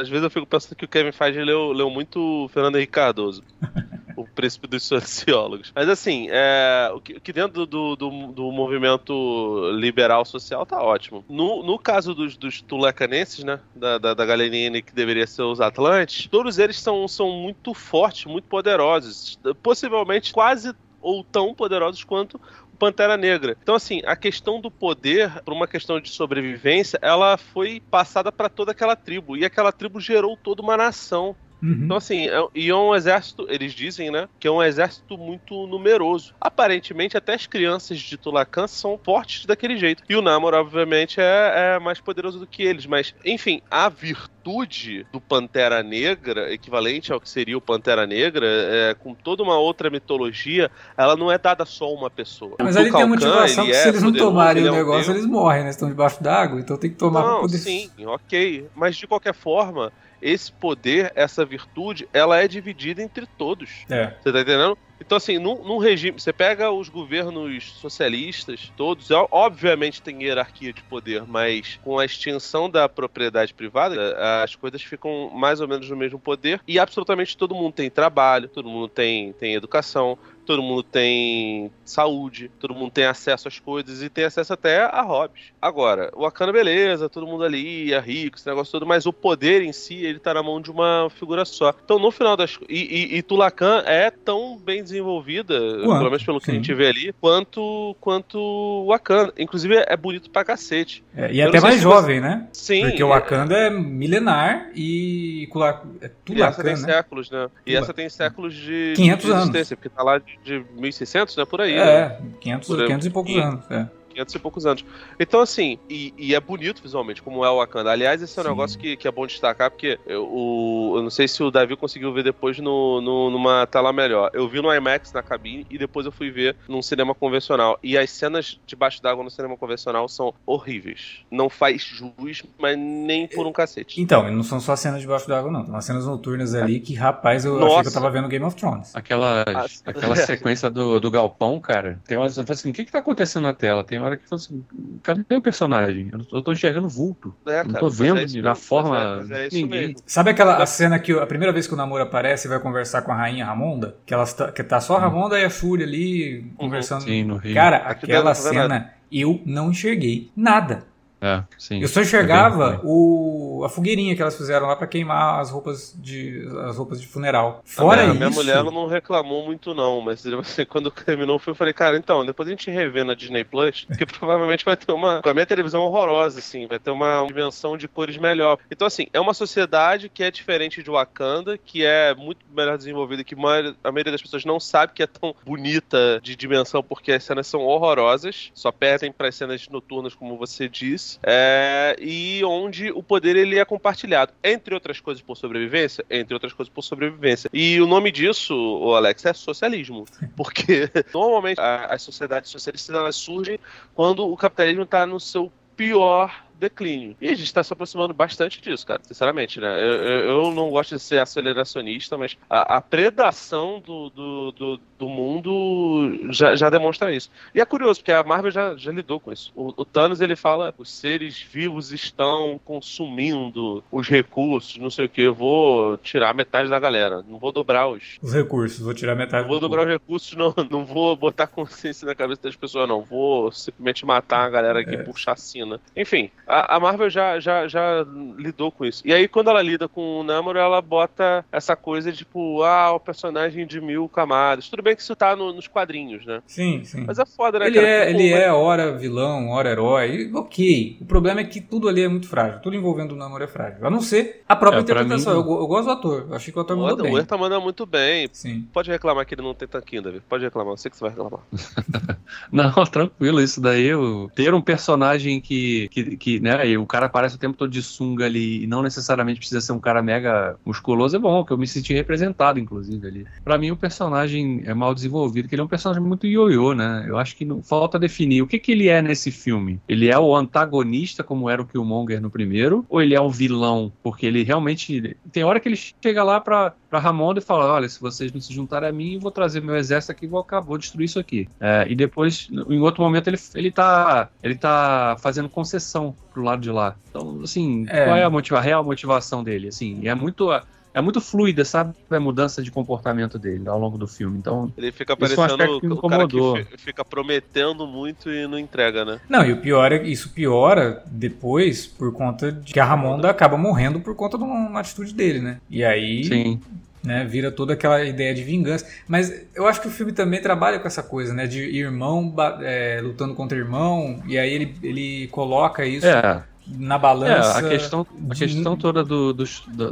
[0.02, 3.44] Às vezes eu fico pensando que o Kevin Feige leu, leu muito Fernando Henrique Cardoso.
[4.16, 5.72] o príncipe dos sociólogos.
[5.76, 10.82] Mas assim, é, o, que, o que dentro do, do, do movimento liberal social tá
[10.82, 11.24] ótimo.
[11.30, 13.60] No, no caso dos, dos tulacanenses, né?
[13.76, 18.26] Da, da, da galerinha que deveria ser os Atlantes, todos eles são, são muito fortes,
[18.26, 19.40] muito poderosos.
[19.62, 22.40] Possivelmente quase ou tão poderosos quanto
[22.72, 23.58] o Pantera Negra.
[23.62, 28.50] Então, assim, a questão do poder, por uma questão de sobrevivência, ela foi passada para
[28.50, 29.36] toda aquela tribo.
[29.36, 31.36] E aquela tribo gerou toda uma nação.
[31.62, 31.82] Uhum.
[31.86, 34.28] Então, assim, é, e é um exército, eles dizem, né?
[34.40, 36.34] Que é um exército muito numeroso.
[36.42, 40.04] Aparentemente, até as crianças de Tulacan são fortes daquele jeito.
[40.10, 42.86] E o Namor, obviamente, é, é mais poderoso do que eles.
[42.86, 48.96] Mas, enfim, a virtude do Pantera Negra, equivalente ao que seria o Pantera Negra, é,
[48.96, 52.56] com toda uma outra mitologia, ela não é dada só a uma pessoa.
[52.60, 55.26] Mas ali tem a motivação que é se eles não tomarem o é negócio, eles
[55.28, 55.70] morrem, né?
[55.70, 57.58] Estão debaixo d'água, então tem que tomar Não, poder.
[57.60, 58.68] sim, ok.
[58.76, 63.86] Mas de qualquer forma, esse poder, essa virtude, ela é dividida entre todos.
[63.90, 64.14] É.
[64.22, 64.78] Você tá entendendo?
[65.02, 66.20] Então, assim, num, num regime.
[66.20, 72.70] Você pega os governos socialistas, todos, obviamente tem hierarquia de poder, mas com a extinção
[72.70, 76.62] da propriedade privada, as coisas ficam mais ou menos no mesmo poder.
[76.68, 82.50] E absolutamente todo mundo tem trabalho, todo mundo tem, tem educação, todo mundo tem saúde,
[82.60, 85.46] todo mundo tem acesso às coisas e tem acesso até a hobbies.
[85.62, 89.62] Agora, o Wakanda, beleza, todo mundo ali é rico, esse negócio todo, mas o poder
[89.62, 91.74] em si, ele tá na mão de uma figura só.
[91.84, 96.40] Então, no final das e, e, e Tulacan é tão bem desenvolvida, pelo menos pelo
[96.40, 96.52] que sim.
[96.52, 99.34] a gente vê ali, quanto quanto o Wakanda.
[99.38, 101.04] Inclusive, é bonito pra cacete.
[101.16, 102.48] É, e Eu até mais jovem, né?
[102.54, 102.82] Sim.
[102.82, 106.94] Porque o Wakanda é milenar e Kula- é E essa tem Tulacan, né?
[106.94, 107.50] séculos, né?
[107.66, 109.70] E essa tem séculos de, 500 de anos.
[109.70, 111.46] porque tá lá de, de 1600, né?
[111.46, 111.76] Por aí.
[111.76, 111.82] né?
[111.82, 112.86] É, 500, Por aí.
[112.88, 113.72] 500 e poucos E- anos.
[113.72, 113.88] É.
[114.12, 114.86] 500 e poucos anos.
[115.20, 117.92] Então, assim, e, e é bonito visualmente, como é o Wakanda.
[117.92, 118.50] Aliás, esse é um Sim.
[118.50, 121.76] negócio que, que é bom destacar, porque eu, o, eu não sei se o Davi
[121.76, 124.30] conseguiu ver depois no, no- numa tela melhor.
[124.34, 127.80] Eu vi no IMAX na cabine e depois eu fui ver num cinema convencional.
[127.84, 131.20] E as cenas debaixo d'água no cinema convencional são horríveis.
[131.30, 134.02] Não faz jus, mas nem por um cacete.
[134.02, 135.64] Então, e não são só cenas debaixo d'água, não.
[135.64, 137.92] Tem umas cenas noturnas ali que, rapaz, eu achei que eu Nossa.
[137.92, 138.96] tava vendo Game of Thrones.
[138.96, 139.44] Aquela,
[139.86, 142.00] aquela sequência do, do galpão, cara.
[142.06, 143.84] Tem falo assim, o que que tá acontecendo na tela?
[143.84, 144.64] Tem hora que eu falo assim,
[145.04, 146.10] cadê o personagem?
[146.12, 147.34] Eu, não tô- eu tô enxergando vulto.
[147.46, 149.88] É, não cara, tô mas vendo é isso na forma é- é ninguém.
[149.88, 149.96] mesmo.
[150.06, 153.02] Sabe aquela a cena que a primeira vez que o namoro aparece e vai conversar
[153.04, 153.96] com a rainha Ramonda?
[154.06, 157.04] Que, ela tá, que tá só a Ramonda e a Shuri ali conversando.
[157.04, 157.54] Sim, no Rio.
[157.54, 160.84] Cara, Aqui aquela não cena eu não enxerguei nada.
[161.22, 161.80] É, sim.
[161.80, 166.48] Eu só enxergava o, a fogueirinha que elas fizeram lá pra queimar as roupas de
[166.66, 167.62] as roupas de funeral.
[167.64, 171.40] Fora a minha, isso, minha mulher ela não reclamou muito, não, mas assim, quando terminou,
[171.46, 174.92] eu falei, cara, então, depois a gente revê na Disney Plus, que provavelmente vai ter
[174.92, 175.22] uma.
[175.22, 178.58] Com a minha televisão horrorosa, assim, vai ter uma dimensão de cores melhor.
[178.72, 183.24] Então, assim, é uma sociedade que é diferente de Wakanda, que é muito melhor desenvolvida,
[183.24, 186.82] que a maioria, a maioria das pessoas não sabe que é tão bonita de dimensão,
[186.82, 191.96] porque as cenas são horrorosas, só perdem para as cenas noturnas, como você disse, é,
[192.00, 196.74] e onde o poder ele é compartilhado, entre outras coisas por sobrevivência, entre outras coisas
[196.74, 197.50] por sobrevivência.
[197.54, 203.60] E o nome disso, o Alex, é socialismo, porque normalmente as sociedades socialistas elas surgem
[203.94, 207.16] quando o capitalismo está no seu pior declínio.
[207.20, 209.80] E a gente está se aproximando bastante disso, cara, sinceramente, né?
[209.82, 214.80] Eu, eu- eu não gosto de ser aceleracionista, mas a, a predação do, do, do,
[215.00, 217.30] do mundo já, já demonstra isso.
[217.54, 219.52] E é curioso, porque a Marvel já, já lidou com isso.
[219.56, 225.10] O, o Thanos, ele fala, os seres vivos estão consumindo os recursos, não sei o
[225.10, 228.18] que, eu vou tirar metade da galera, não vou dobrar os...
[228.22, 231.48] os recursos, vou tirar metade Não vou do dobrar os recursos, não, não vou botar
[231.48, 233.02] consciência na cabeça das pessoas, não.
[233.02, 235.04] Vou simplesmente matar a galera aqui É.
[235.04, 235.80] por chacina.
[235.96, 238.06] Enfim, a, a Marvel já, já, já
[238.38, 239.02] lidou com isso.
[239.06, 243.00] E aí, quando ela lida com o Namor, ela bota essa coisa tipo, ah, o
[243.00, 244.70] personagem de mil camadas.
[244.70, 246.42] Tudo bem que isso tá no- nos quadrinhos, né?
[246.46, 247.04] Sim, sim.
[247.08, 247.88] Mas é foda, né, Ele cara?
[247.88, 250.98] é, Porque, ele pô, é hora vilão, hora herói, ok.
[251.02, 252.60] O problema é que tudo ali é muito frágil.
[252.62, 253.86] Tudo envolvendo o namoro é frágil.
[253.86, 255.34] A não ser a própria É, interpretação.
[255.44, 256.26] mim- Eu, eu gosto do ator.
[256.30, 257.12] Eu achei que o ator mandou bem.
[257.12, 258.30] o Huerta manda muito bem.
[258.34, 258.68] Sim.
[258.74, 260.24] Pode reclamar que ele não tem tanquinho, David.
[260.28, 260.74] Pode reclamar.
[260.74, 261.40] Eu sei que você vai reclamar.
[262.52, 263.86] Não, tranquilo, isso daí.
[263.86, 267.70] eu- Ter um personagem que, que, que né, e o cara aparece o tempo todo
[267.70, 271.54] de sunga ali e não necessariamente precisa ser um cara mega musculoso, é bom, que
[271.54, 273.28] eu me senti representado, inclusive, ali.
[273.44, 277.06] Pra mim, o personagem é mal desenvolvido, que ele é um personagem muito ioiô, né?
[277.08, 279.80] Eu acho que não, falta definir o que, que ele é nesse filme.
[279.88, 283.92] Ele é o antagonista, como era o Killmonger no primeiro, ou ele é o vilão?
[284.02, 285.16] Porque ele realmente.
[285.32, 288.42] Tem hora que ele chega lá pra, pra Ramonda e fala: olha, se vocês não
[288.42, 291.06] se juntarem a mim, eu vou trazer meu exército aqui e vou acabar, vou destruir
[291.06, 291.48] isso aqui.
[291.60, 296.62] É, e depois, em outro momento, ele, ele, tá, ele tá fazendo concessão pro lado
[296.62, 296.96] de lá.
[297.10, 298.06] Então, assim, É.
[298.06, 299.70] qual é a, motiva a real motivação dele?
[299.70, 300.50] Assim, é muito.
[300.94, 301.94] É muito fluida, sabe?
[302.10, 304.38] A mudança de comportamento dele ao longo do filme.
[304.38, 309.06] Então, Ele fica um parecendo me o cara que fica prometendo muito e não entrega,
[309.06, 309.20] né?
[309.30, 313.58] Não, e o pior é isso piora depois por conta de que a Ramonda acaba
[313.58, 315.60] morrendo por conta de uma, uma atitude dele, né?
[315.70, 316.60] E aí, sim.
[317.04, 318.86] né, vira toda aquela ideia de vingança.
[319.08, 321.48] Mas eu acho que o filme também trabalha com essa coisa, né?
[321.48, 327.00] De irmão é, lutando contra irmão, e aí ele, ele coloca isso É, na é
[327.00, 327.58] balança.
[327.60, 329.44] a questão, a de- questão toda do, do,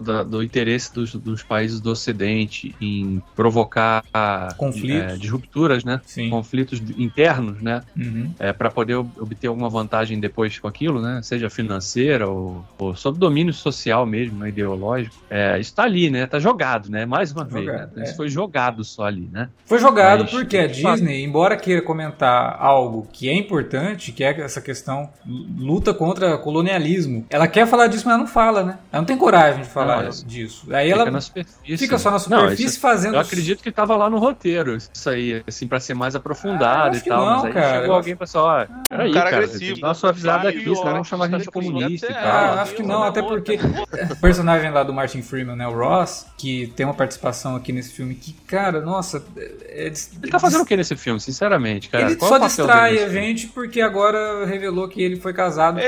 [0.01, 4.03] da- do interesse dos, dos países do Ocidente em provocar
[4.57, 5.13] Conflitos.
[5.13, 6.01] é, de rupturas, né?
[6.05, 6.29] Sim.
[6.29, 7.81] Conflitos internos, né?
[7.97, 8.31] Uhum.
[8.39, 11.21] É, para poder ob- obter alguma vantagem depois com aquilo, né?
[11.23, 14.49] Seja financeira ou, ou sob domínio social mesmo, né?
[14.49, 15.15] ideológico.
[15.29, 16.25] É, isso tá ali, né?
[16.25, 17.05] Tá jogado, né?
[17.05, 17.65] Mais uma vez.
[17.65, 18.01] Jogado, né?
[18.01, 18.03] é.
[18.05, 19.49] Isso foi jogado só ali, né?
[19.65, 24.39] Foi jogado Mas, porque a Disney, embora queira comentar algo que é importante, que é
[24.41, 25.09] essa questão
[25.57, 28.77] luta contra colonialismo, ela quer falar disso, mas ela não fala, né?
[28.91, 30.67] Ela não tem coragem de falar Não, é- disso.
[30.73, 31.21] Aí Fica ela
[31.77, 33.15] fica só na Não, superfície isso- fazendo.
[33.15, 36.97] Eu acredito que tava lá no roteiro, isso aí, assim, pra ser mais Ah, aprofundado
[36.97, 37.25] acho e tal.
[37.25, 39.87] não, mas aí cara, chegou alguém e falou assim, ó, peraí, cara cara, agressivo, dar
[39.87, 42.29] uma suavizada aqui, senão vão chamar a gente de comunista e até- tal.
[42.31, 43.59] Ah, Ah, acho que não, até porque
[44.11, 47.91] o personagem lá do Martin Freeman, né, o Ross, que tem uma participação aqui nesse
[47.93, 52.05] filme que, cara, nossa, é, é- Ele tá fazendo o que nesse filme, sinceramente, cara?
[52.05, 55.85] Ele Qual só é distrai a gente porque agora revelou que ele foi casado com,
[55.85, 55.87] a,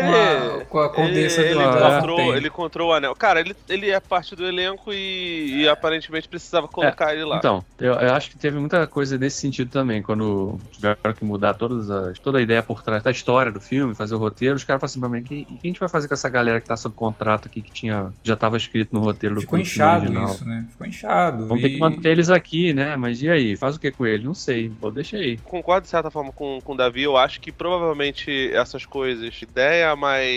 [0.55, 3.15] Ele- com a condessa ele, do ele, Ah, encontrou, ele encontrou o anel.
[3.15, 7.37] Cara, ele, ele é parte do elenco e, e aparentemente precisava colocar ele lá.
[7.37, 11.53] Então, eu, eu acho que teve muita coisa nesse sentido também, quando tiveram que mudar
[11.53, 14.63] todas as, toda a ideia por trás da história do filme, fazer o roteiro, os
[14.63, 16.59] caras falaram assim pra mim, "Que- o que a gente vai fazer com essa galera
[16.61, 19.69] que tá sob contrato aqui, que tinha, já tava escrito no roteiro do Ficou filme
[19.69, 20.25] inchado original?
[20.33, 20.65] isso, né?
[20.71, 21.47] Ficou inchado.
[21.47, 21.67] Vamos e...
[21.67, 22.95] ter que manter eles aqui, né?
[22.95, 23.55] Mas e aí?
[23.55, 24.23] Faz o que com ele?
[24.25, 24.69] Não sei.
[24.79, 25.37] Vou deixar aí.
[25.37, 27.03] Concordo de certa forma com, com o Davi.
[27.03, 30.31] Eu acho que provavelmente essas coisas, ideia mais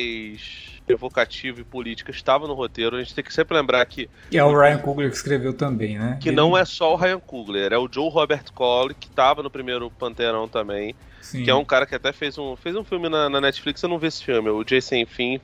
[0.86, 2.96] evocativa e política estava no roteiro.
[2.96, 5.98] A gente tem que sempre lembrar que, E é o Ryan Coogler que escreveu também,
[5.98, 6.18] né?
[6.20, 9.42] que Ele- não é só o Ryan Coogler, é o Joe Robert Cole, que estava
[9.42, 10.94] no primeiro Panteirão também.
[11.22, 11.42] Sim.
[11.42, 13.88] Que é um cara que até fez um, fez um filme na, na Netflix, eu
[13.88, 14.50] não vi esse filme.
[14.50, 15.38] O Jason Finn,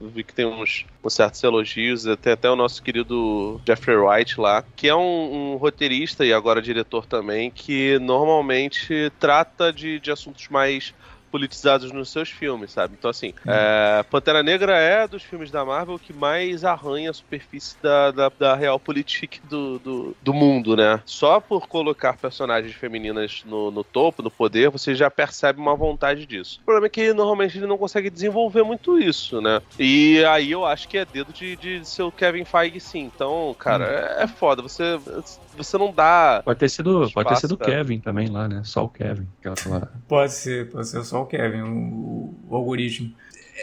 [0.00, 4.64] vi que tem uns, uns certos elogios, tem até o nosso querido Jeffrey Wright lá,
[4.74, 10.48] que é um, um roteirista e agora diretor também, que normalmente trata de, de assuntos
[10.48, 10.94] mais
[11.30, 12.94] politizados nos seus filmes, sabe?
[12.98, 17.76] Então, assim, é, Pantera Negra é dos filmes da Marvel que mais arranha a superfície
[17.82, 21.00] da, da, da real política do, do, do mundo, né?
[21.04, 26.26] Só por colocar personagens femininas no, no topo, no poder, você já percebe uma vontade
[26.26, 26.58] disso.
[26.62, 29.60] O problema é que normalmente ele não consegue desenvolver muito isso, né?
[29.78, 33.10] E aí eu acho que é dedo de, de seu Kevin Feige, sim.
[33.14, 34.62] Então, cara, é, é foda.
[34.62, 34.98] Você,
[35.56, 36.42] você não dá.
[36.44, 37.58] Pode ter sido, pode ter Espaço, sido o.
[37.58, 38.62] Kevin também lá, né?
[38.64, 39.26] Só o Kevin.
[39.44, 39.90] Aquela...
[40.08, 43.12] Pode ser, pode ser só o Kevin, o, o algoritmo.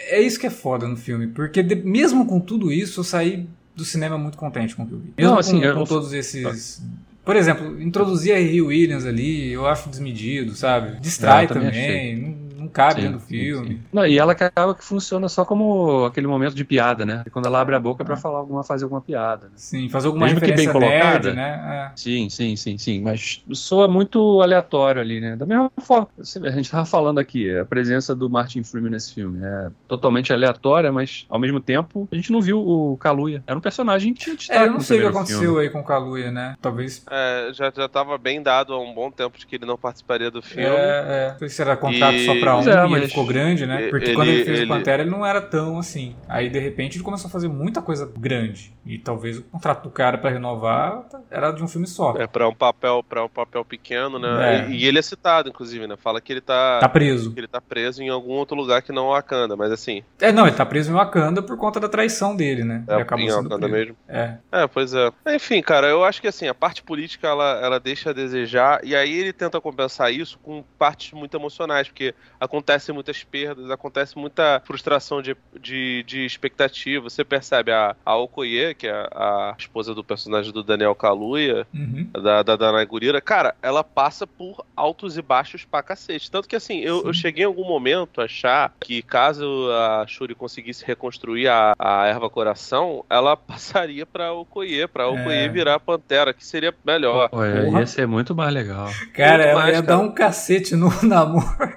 [0.10, 3.47] É isso que é foda no filme, porque de- mesmo com tudo isso, eu saí
[3.76, 5.13] do cinema muito contente com o que eu vi.
[5.17, 6.82] Mesmo Não, assim, com, eu- com todos esses.
[7.26, 10.97] Por exemplo, introduzir a Rio Williams ali, eu acho desmedido, sabe?
[11.02, 12.38] Distrai também também,
[12.68, 13.68] não, cabe Sim, dentro do sim, filme.
[13.70, 13.82] sim.
[13.92, 17.24] Não, e ela acaba que funciona só como aquele momento de piada, né?
[17.32, 19.46] Quando ela abre a boca pra falar alguma, fazer alguma piada.
[19.48, 19.52] Né?
[19.56, 21.34] Sim, fazer alguma Mesmo que bem referência nerd, colocada.
[21.34, 21.92] né?
[21.96, 23.02] Sim, sim, sim, sim.
[23.02, 25.36] Mas soa muito aleatório ali, né?
[25.36, 29.40] Da mesma forma, a gente tava falando aqui, a presença do Martin Freeman nesse filme
[29.44, 33.44] é totalmente aleatória, mas ao mesmo tempo a gente não viu o Kaluuya.
[33.48, 35.62] Era um personagem que tinha É, eu não no sei o que aconteceu filme.
[35.62, 36.56] aí com o Kaluuya, né?
[36.62, 37.04] Talvez.
[37.10, 40.30] É, já, já tava bem dado há um bom tempo de que ele não participaria
[40.32, 40.68] do filme.
[40.68, 41.32] É, é.
[41.32, 43.65] Não sei se era contrato E- só pra um é, e ele mas ficou grande,
[43.65, 43.88] né?
[43.89, 46.15] Porque ele- quando ele fez ele- o Pantera, ele não era tão assim.
[46.28, 48.74] Aí, de repente, ele começou a fazer muita coisa grande.
[48.86, 52.15] E talvez o contrato do cara pra renovar era de um filme só.
[52.17, 54.65] É, pra um papel, para um papel pequeno, né?
[54.65, 54.70] É.
[54.70, 55.96] E, e ele é citado, inclusive, né?
[55.98, 57.34] Fala que ele tá, Tá preso.
[57.34, 60.32] que ele tá preso em algum outro lugar que não o Wakanda, mas assim, É,
[60.32, 62.84] não, ele tá preso em Wakanda por conta da traição dele, né?
[62.88, 63.76] é ele acabou em sendo Wakanda preso.
[63.76, 63.96] mesmo.
[64.08, 64.38] É.
[64.52, 65.12] É, pois é.
[65.36, 68.96] Enfim, cara, eu acho que assim, a parte política ela, ela deixa a desejar, e
[68.96, 74.18] aí ele tenta compensar isso com partes muito emocionais, porque a acontecem muitas perdas, acontece
[74.18, 77.10] muita frustração de, de, de expectativa.
[77.10, 81.68] Você percebe a, a Okoye, que é a, a esposa do personagem do Daniel Kaluuya,
[81.74, 82.10] Uhum.
[82.14, 86.32] da, da Danai Gurira, cara, ela passa por altos e baixos pra cacete.
[86.32, 90.34] Tanto que, assim, eu, eu cheguei em algum momento a achar que caso a Shuri
[90.34, 95.50] conseguisse reconstruir a, a erva coração, ela passaria pra Okoye, pra Okoye É.
[95.50, 97.26] virar a Pantera, que seria melhor.
[97.26, 97.30] É,
[97.65, 97.80] Porra.
[97.82, 98.90] ia ser muito mais legal.
[99.13, 99.98] Cara, Muito ela mais, ia cara.
[99.98, 101.76] dar um cacete no namoro.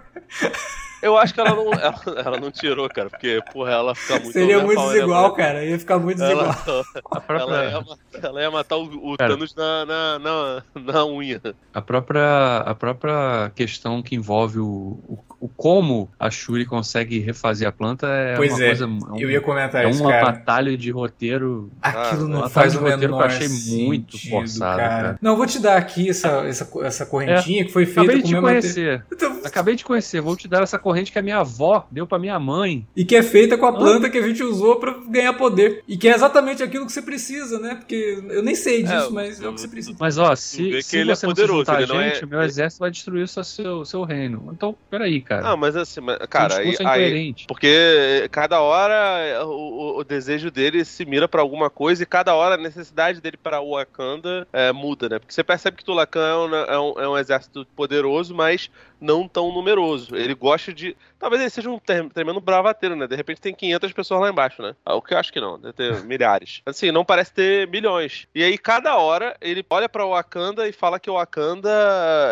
[1.03, 4.33] Eu acho que ela não, ela, ela não tirou, cara, porque, porra, ela fica muito
[4.33, 5.37] Seria muito overpower, desigual, né?
[5.37, 5.65] cara.
[5.65, 6.45] Ia ficar muito desigual.
[6.45, 9.17] Ela, própria, ela, ia, ela ia matar o, o.
[9.17, 11.41] Thanos na, na, na, na unha.
[11.73, 17.67] a própria, a própria questão que envolve o, o, o como a Shuri consegue refazer
[17.67, 18.85] a planta é Pois uma é, coisa.
[18.85, 20.27] É, um, Eu ia comentar é isso, uma cara.
[20.27, 21.71] batalha de roteiro.
[21.81, 25.03] Aquilo Ah, não uma faz o de roteiro que eu achei muito sentido, forçada, cara.
[25.03, 25.19] cara.
[25.21, 28.29] Não, vou te dar aqui essa, essa, essa correntinha que foi feita Acabei de com
[28.29, 29.05] te mesmo conhecer.
[29.13, 30.21] Então, Acabei de conhecer.
[30.21, 32.87] Vou te dar essa corrente que a minha avó deu pra minha mãe.
[32.95, 35.83] E que é feita com a planta que a gente usou pra ganhar poder.
[35.89, 37.75] E que é exatamente aquilo que você precisa, né?
[37.77, 39.97] Porque eu nem sei disso, É, mas é o que você precisa.
[39.99, 42.29] Mas ó, se, que se é você não se poderoso, juntar a é- gente, o
[42.29, 44.51] meu exército vai destruir o seu, seu, seu reino.
[44.53, 45.49] Então, peraí, cara.
[45.53, 46.75] Ah, mas assim, mas, cara, aí, é aí,
[47.07, 47.47] incoerente.
[47.47, 52.35] Porque cada hora o, o- o desejo dele se mira pra alguma coisa e cada
[52.35, 55.19] hora a necessidade dele para o Wakanda é, muda, né?
[55.21, 58.69] Porque você percebe que Tulacan é um, é, um, é um exército poderoso, mas
[59.01, 60.15] não tão numeroso.
[60.15, 60.97] Ele gosta de.
[61.19, 63.07] Talvez ele seja um tremendo bravateiro, né?
[63.07, 64.75] De repente tem 500 pessoas lá embaixo, né?
[64.85, 66.63] Ah, O que eu acho que não, deve ter milhares.
[66.67, 68.27] Assim, não parece ter milhões.
[68.35, 71.71] E aí, cada hora, ele olha pra Wakanda e fala que o Wakanda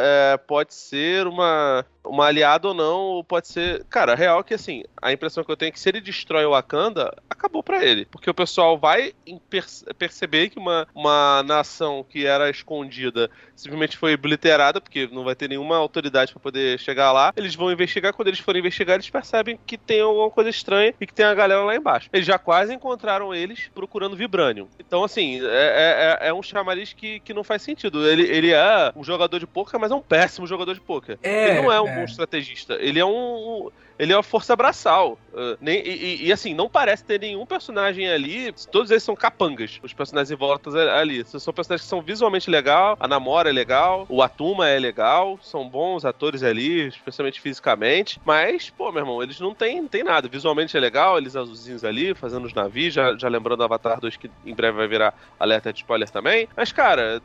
[0.02, 3.84] é, pode ser uma, uma aliada ou não, ou pode ser.
[3.90, 6.00] Cara, a real é que assim, a impressão que eu tenho é que se ele
[6.00, 8.04] destrói o Wakanda, acabou pra ele.
[8.06, 9.12] Porque o pessoal vai
[9.50, 15.34] perce- perceber que uma, uma nação que era escondida simplesmente foi obliterada, porque não vai
[15.34, 17.32] ter nenhuma autoridade pra poder chegar lá.
[17.36, 21.06] Eles vão investigar, quando eles forem investigar, eles percebem que tem alguma coisa estranha e
[21.06, 22.08] que tem a galera lá embaixo.
[22.12, 24.68] Eles já quase encontraram eles procurando Vibranium.
[24.78, 28.06] Então, assim, é, é- é um chamariz que, que não faz sentido.
[28.06, 31.18] Ele, ele é um jogador de poker, mas é um péssimo jogador de poker.
[31.22, 31.94] É, ele não é um é.
[31.94, 32.74] bom estrategista.
[32.74, 33.70] Ele é um.
[33.98, 35.18] Ele é uma força braçal.
[35.32, 38.52] Uh, nem, e, e- assim, não parece ter nenhum personagem ali.
[38.70, 41.24] Todos eles são capangas, os personagens em volta ali.
[41.24, 42.96] São personagens que são visualmente legal.
[43.00, 44.06] A Namora é legal.
[44.08, 45.38] O Atuma é legal.
[45.42, 48.20] São bons atores ali, especialmente fisicamente.
[48.24, 50.28] Mas, pô, meu irmão, eles não têm, tem nada.
[50.28, 52.94] Visualmente é legal, eles azulzinhos ali, fazendo os navios.
[52.94, 56.48] Já, já lembrando Avatar 2, que em breve vai virar alerta de spoiler também.
[56.56, 57.20] Mas, cara,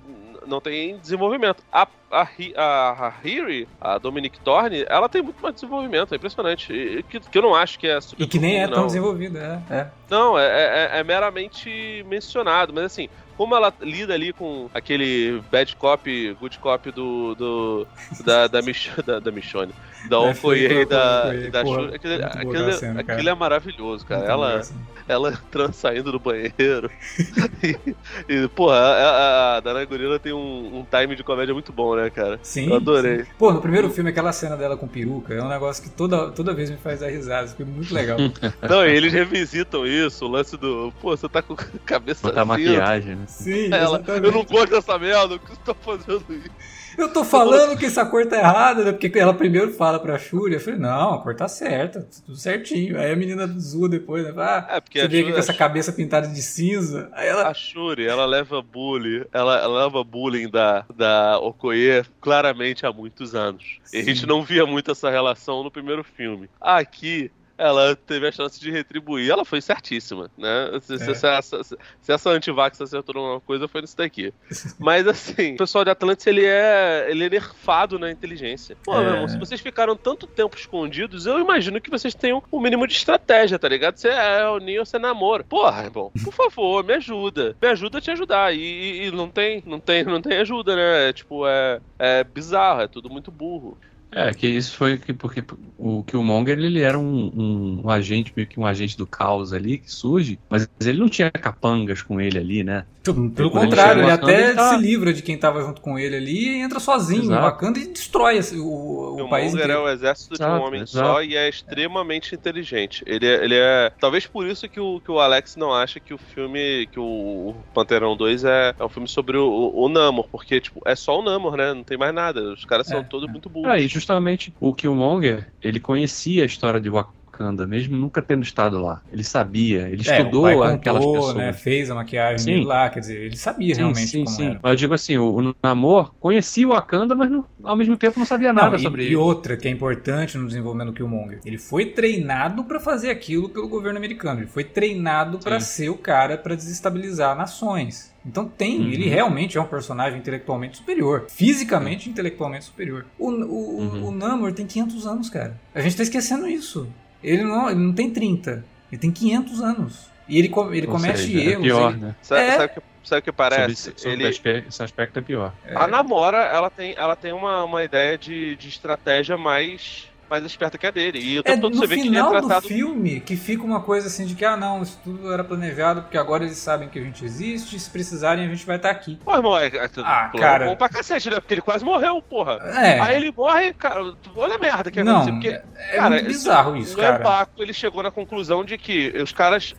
[0.45, 1.63] não tem desenvolvimento.
[1.71, 1.87] A,
[2.21, 6.71] a, a, a Hiri, a Dominic Thorne, ela tem muito mais desenvolvimento, é impressionante.
[6.73, 8.85] E, que, que eu não acho que é super E que nem é tão não.
[8.87, 9.73] desenvolvida, é.
[9.75, 9.87] é.
[10.09, 15.75] Não, é, é- é meramente mencionado, mas assim, como ela lida ali com aquele bad
[15.75, 17.35] cop, good cop do.
[17.35, 17.87] do
[18.23, 19.73] da, da, Mich da, da Michonne,
[20.07, 24.21] da Okoye foi- e da, da Shuri, aquilo, cena, é maravilhoso, cara.
[24.21, 24.75] Muito Ela, assim.
[25.07, 26.89] ela entrando, saindo do banheiro.
[27.63, 27.95] e,
[28.27, 31.95] e, porra, a, a, a Dana Gorila tem um, um time de comédia muito bom,
[31.95, 32.39] né, cara?
[32.43, 32.69] Sim.
[32.69, 33.23] Eu adorei.
[33.23, 33.31] sim.
[33.37, 36.53] Pô, no primeiro filme, aquela cena dela com peruca é um negócio que toda, toda
[36.53, 37.47] vez me faz dar risada.
[37.47, 38.17] Foi muito legal.
[38.69, 40.93] Não, e eles revisitam isso, o lance do.
[41.01, 43.22] Pô, você tá com a cabeça Botar assim, maquiagem, né?
[43.27, 44.25] Sim, Ela, exatamente.
[44.25, 46.49] eu não gosto dessa merda, o que você tá fazendo isso?
[46.95, 48.91] Eu tô falando que essa cor tá errada, né?
[48.91, 52.99] Porque ela primeiro fala pra Shuri, eu falei, não, a cor tá certa, tudo certinho.
[52.99, 54.31] Aí a menina zoa depois, né?
[54.37, 57.09] Ah, É, porque você a vê aqui com essa cabeça pintada de cinza.
[57.13, 57.47] Aí ela.
[57.47, 63.33] A Shuri, ela leva bullying, ela, ela leva bullying da, da Okoye claramente há muitos
[63.33, 63.79] anos.
[63.91, 64.05] E a Sim.
[64.09, 66.47] gente não via muito essa relação no primeiro filme.
[66.61, 70.71] Aqui, ela teve a chance de retribuir, ela foi certíssima, né?
[70.81, 70.97] Se, É.
[70.97, 74.33] se essa, se- se essa antivax acertou numa coisa, foi nisso daqui.
[74.79, 78.75] Mas assim, o pessoal de Atlantis, ele é, ele é nerfado na inteligência.
[78.83, 79.03] Pô, É.
[79.03, 82.87] meu irmão, se vocês ficaram tanto tempo escondidos, eu imagino que vocês tenham um mínimo
[82.87, 83.97] de estratégia, tá ligado?
[83.97, 85.43] Você é o Neo, você namora.
[85.43, 87.55] Porra, irmão, por favor, me ajuda.
[87.61, 88.53] Me ajuda a te ajudar.
[88.53, 91.09] E, e- e não tem, não tem, não tem ajuda, né?
[91.09, 93.77] É, tipo, é, é bizarro, é tudo muito burro.
[94.15, 95.43] É, que isso foi que, porque
[95.77, 99.77] o Killmonger ele era um, um, um agente, meio que um agente do caos ali,
[99.79, 102.85] que surge, mas ele não tinha capangas com ele ali, né?
[103.03, 105.99] Pelo Quando contrário, ele Wakanda, até ele tá- se livra de quem tava junto com
[105.99, 107.41] ele ali e entra sozinho Exato.
[107.41, 110.65] no Wakanda e destrói o, o, O país Monger é o exército de um Exato,
[110.67, 111.05] homem exato.
[111.05, 113.03] só e é extremamente inteligente.
[113.05, 113.91] Ele é, ele é.
[113.99, 116.87] Talvez por isso que o, que o Alex não acha que o filme.
[116.91, 120.81] que o Panterão 2 é, é um filme sobre o, o, o Namor, porque, tipo,
[120.85, 121.73] é só o Namor, né?
[121.73, 122.53] Não tem mais nada.
[122.53, 123.31] Os caras são É, todos é.
[123.31, 123.69] muito burros.
[123.69, 128.79] Aí, justamente, o Killmonger, ele conhecia a história de Wa- Wakanda, mesmo nunca tendo estado
[128.79, 129.01] lá.
[129.11, 131.35] Ele sabia, ele É, estudou contou, aquelas pessoas.
[131.35, 132.51] né, fez a maquiagem Sim.
[132.51, 134.45] dele lá, quer dizer, ele sabia Sim, realmente sim, como sim.
[134.51, 134.59] era.
[134.61, 138.19] Mas eu digo assim, o, o Namor conhecia o Wakanda, mas não- ao mesmo tempo
[138.19, 139.15] não sabia nada Não, e, sobre e ele.
[139.15, 143.67] outra que é importante no desenvolvimento do Killmonger, ele foi treinado pra fazer aquilo pelo
[143.67, 144.41] governo americano.
[144.41, 145.59] Ele foi treinado Sim.
[145.59, 148.12] ser o cara pra desestabilizar nações.
[148.25, 148.87] Então tem, Uhum.
[148.89, 153.05] ele realmente é um personagem intelectualmente superior, fisicamente e intelectualmente superior.
[153.19, 154.05] O, o, Uhum.
[154.07, 155.59] o Namor tem 500 anos, cara.
[155.75, 156.87] A gente tá esquecendo isso.
[157.21, 160.11] Ele não, ele não tem 30, ele tem 500 anos.
[160.27, 161.63] E ele, ele Ou comete seja, é erros.
[161.63, 162.15] pior, ele- né?
[162.21, 162.51] Sabe, É.
[162.51, 163.75] sabe o que, sabe o que parece?
[163.75, 165.53] Sobre, sobre ele, esse aspecto é pior.
[165.75, 170.77] A Namora, ela tem, ela tem uma, uma ideia de, de estratégia mais, mais esperta
[170.77, 171.19] que a dele.
[171.19, 172.67] E o É todo no você vê que ele é final do tratado.
[172.67, 176.17] filme que fica uma coisa assim de que, ah, não, isso tudo era planejado porque
[176.17, 179.19] agora eles sabem que a gente existe, se precisarem a gente vai estar aqui.
[179.23, 180.65] Pô, irmão, é, é, Ah, pô, cara.
[180.65, 181.39] bom pra cacete, né?
[181.39, 182.53] Porque ele quase morreu, porra.
[182.73, 185.33] É, Aí ele morre, cara, olha a merda que não, aconteceu.
[185.35, 187.19] Porque, é cara, muito bizarro isso, no cara.
[187.19, 189.73] Embaco, ele chegou na conclusão de que os caras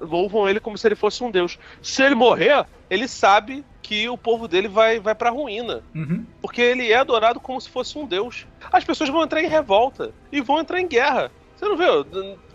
[0.00, 1.58] louvam ele como se ele fosse um deus.
[1.82, 5.82] Se ele morrer, ele sabe que o povo dele vai, vai pra ruína.
[5.94, 6.24] Uhum.
[6.40, 8.46] Porque ele é adorado como se fosse um deus.
[8.72, 11.30] As pessoas vão entrar em revolta e vão entrar em guerra.
[11.54, 12.02] Você não viu?